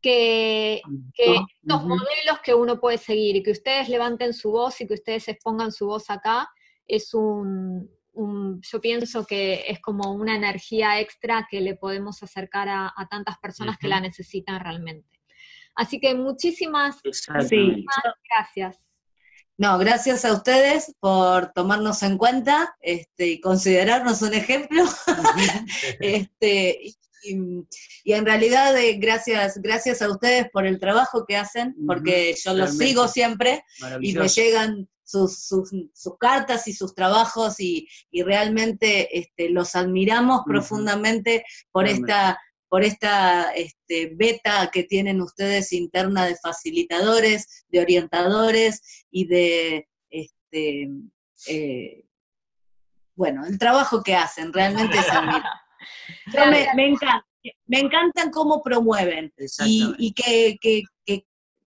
[0.00, 0.80] Que,
[1.12, 4.94] que estos modelos que uno puede seguir y que ustedes levanten su voz y que
[4.94, 6.48] ustedes expongan su voz acá,
[6.86, 7.90] es un,
[8.60, 13.76] yo pienso que es como una energía extra que le podemos acercar a, tantas personas
[13.78, 15.20] que la necesitan realmente.
[15.74, 18.78] Así que muchísimas, gracias.
[19.56, 24.84] No, gracias a ustedes por tomarnos en cuenta este, y considerarnos un ejemplo.
[26.00, 26.80] este,
[27.22, 32.54] y, en realidad, eh, gracias, gracias a ustedes por el trabajo que hacen, porque yo
[32.54, 33.64] los sigo siempre
[34.00, 35.70] y me llegan sus, sus,
[36.18, 37.88] cartas y sus trabajos y,
[38.24, 42.38] realmente este, los admiramos profundamente por esta
[42.68, 50.90] por esta este, beta que tienen ustedes interna de facilitadores, de orientadores y de, este,
[51.46, 52.04] eh,
[53.14, 55.06] bueno, el trabajo que hacen, realmente es
[56.26, 57.26] me, me, encanta,
[57.66, 59.32] me encantan cómo promueven
[59.64, 60.82] y, que,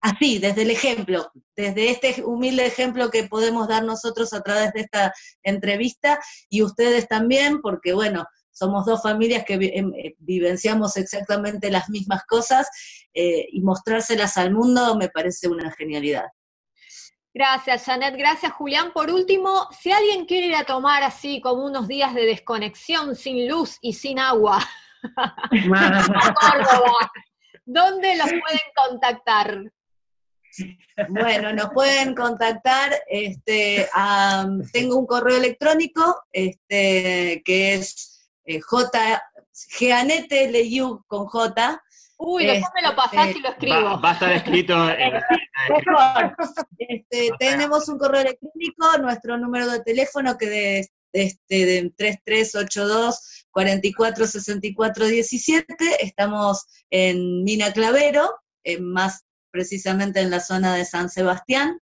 [0.01, 4.81] así, desde el ejemplo, desde este humilde ejemplo que podemos dar nosotros a través de
[4.81, 11.71] esta entrevista y ustedes también, porque bueno, somos dos familias que em, eh, vivenciamos exactamente
[11.71, 12.69] las mismas cosas
[13.15, 16.27] eh, y mostrárselas al mundo me parece una genialidad.
[17.33, 18.17] Gracias, Janet.
[18.17, 18.93] Gracias, Julián.
[18.93, 23.49] Por último, si alguien quiere ir a tomar así como unos días de desconexión, sin
[23.49, 24.59] luz y sin agua,
[25.17, 25.35] a
[26.41, 27.13] Córdoba,
[27.65, 29.73] ¿dónde los pueden contactar?
[31.09, 33.89] Bueno, nos pueden contactar, este,
[34.73, 39.23] tengo un correo electrónico, este, que es eh, J,
[39.53, 41.83] Geanete Leyu con J.
[42.19, 44.01] Uy, después me lo pasás y lo escribo.
[44.01, 44.75] Va, a estar escrito.
[46.79, 55.07] este, tenemos un correo electrónico, nuestro número de teléfono que de, este, de 3382 4464
[55.07, 56.05] 17.
[56.05, 58.31] Estamos en Mina Clavero,
[58.65, 61.81] en más precisamente en la zona de San Sebastián.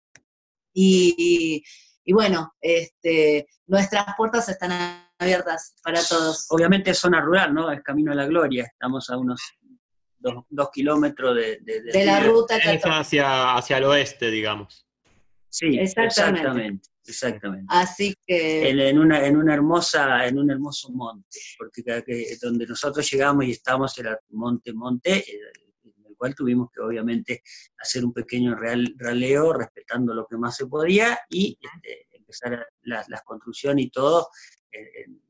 [0.72, 1.64] Y,
[2.06, 6.46] bueno, este, nuestras puertas están abiertas para todos.
[6.50, 7.70] Obviamente es zona rural, ¿no?
[7.70, 9.40] Es Camino a la Gloria, estamos a unos
[10.18, 12.56] dos, kilómetros de, de, la ruta.
[12.56, 14.86] Hacia, hacia el oeste, digamos.
[15.48, 16.88] Sí, exactamente.
[17.06, 17.66] exactamente.
[17.68, 21.82] Así que en, una en una hermosa en un hermoso monte, porque
[22.40, 25.40] donde nosotros llegamos y estábamos era monte monte, eh,
[25.84, 27.42] en el cual tuvimos que obviamente
[27.78, 33.08] hacer un pequeño real, raleo respetando lo que más se podía y este, empezar las
[33.08, 34.28] la construcción y todo
[34.72, 35.20] en,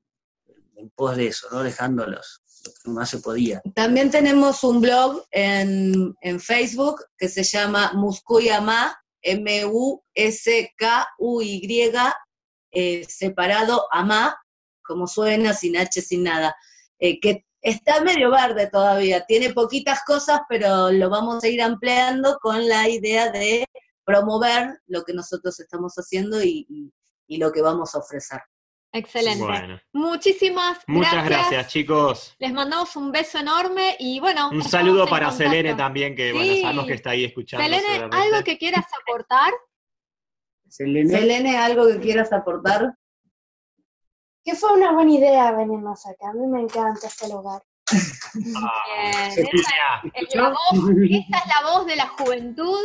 [0.95, 1.63] pos de eso, ¿no?
[1.63, 3.63] Dejándolos lo que más se podía.
[3.75, 10.03] También tenemos un blog en, Facebook que se llama Muskuyama, M-U-S-K-U-Y,
[12.73, 14.37] eh, separado Ama,
[14.83, 16.55] como suena, sin H, sin nada,
[16.99, 22.39] eh, que está medio verde todavía, tiene poquitas cosas, pero lo vamos a ir ampliando
[22.41, 23.67] con la idea de
[24.05, 26.91] promover lo que nosotros estamos haciendo y
[27.29, 28.41] lo que vamos a ofrecer.
[28.93, 29.83] Excelente.
[29.93, 31.69] Muchísimas Muchas gracias.
[31.69, 32.35] chicos.
[32.39, 34.51] Les mandamos un beso enorme y bueno.
[34.51, 37.65] Un saludo para Selene también, que bueno, sabemos que está ahí escuchando.
[37.65, 39.53] Selene, ¿algo que quieras aportar?
[40.69, 41.57] Selene.
[41.57, 42.95] ¿algo que quieras aportar?
[44.43, 46.31] Que fue una buena idea venirnos acá.
[46.31, 47.63] A mí me encanta este lugar.
[48.57, 49.41] Ah, esa,
[50.15, 50.59] es la voz,
[51.11, 52.79] esa es la voz de la juventud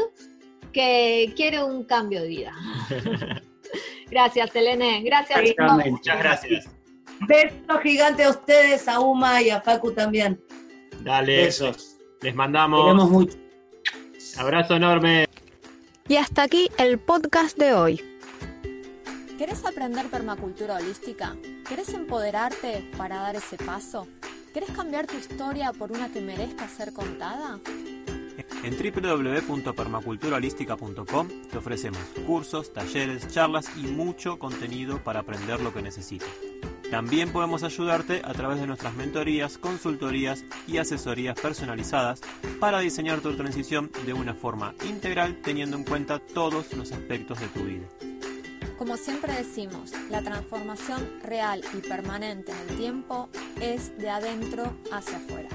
[0.73, 2.53] que quiere un cambio de vida.
[4.11, 5.01] Gracias, Selene.
[5.03, 5.41] Gracias.
[5.85, 6.69] Muchas gracias.
[7.27, 10.39] Besos gigantes a ustedes, a Uma y a Facu también.
[11.01, 11.45] Dale.
[11.45, 11.97] Besos.
[12.21, 13.09] Les mandamos.
[13.09, 13.37] mucho.
[14.37, 15.25] Abrazo enorme.
[16.07, 18.01] Y hasta aquí el podcast de hoy.
[19.37, 21.35] ¿Querés aprender permacultura holística?
[21.67, 24.07] ¿Querés empoderarte para dar ese paso?
[24.53, 27.59] ¿Querés cambiar tu historia por una que merezca ser contada?
[28.65, 36.29] En www.permaculturalística.com te ofrecemos cursos, talleres, charlas y mucho contenido para aprender lo que necesitas.
[36.89, 42.21] También podemos ayudarte a través de nuestras mentorías, consultorías y asesorías personalizadas
[42.59, 47.47] para diseñar tu transición de una forma integral teniendo en cuenta todos los aspectos de
[47.49, 47.85] tu vida.
[48.79, 53.29] Como siempre decimos, la transformación real y permanente en el tiempo
[53.61, 55.49] es de adentro hacia afuera.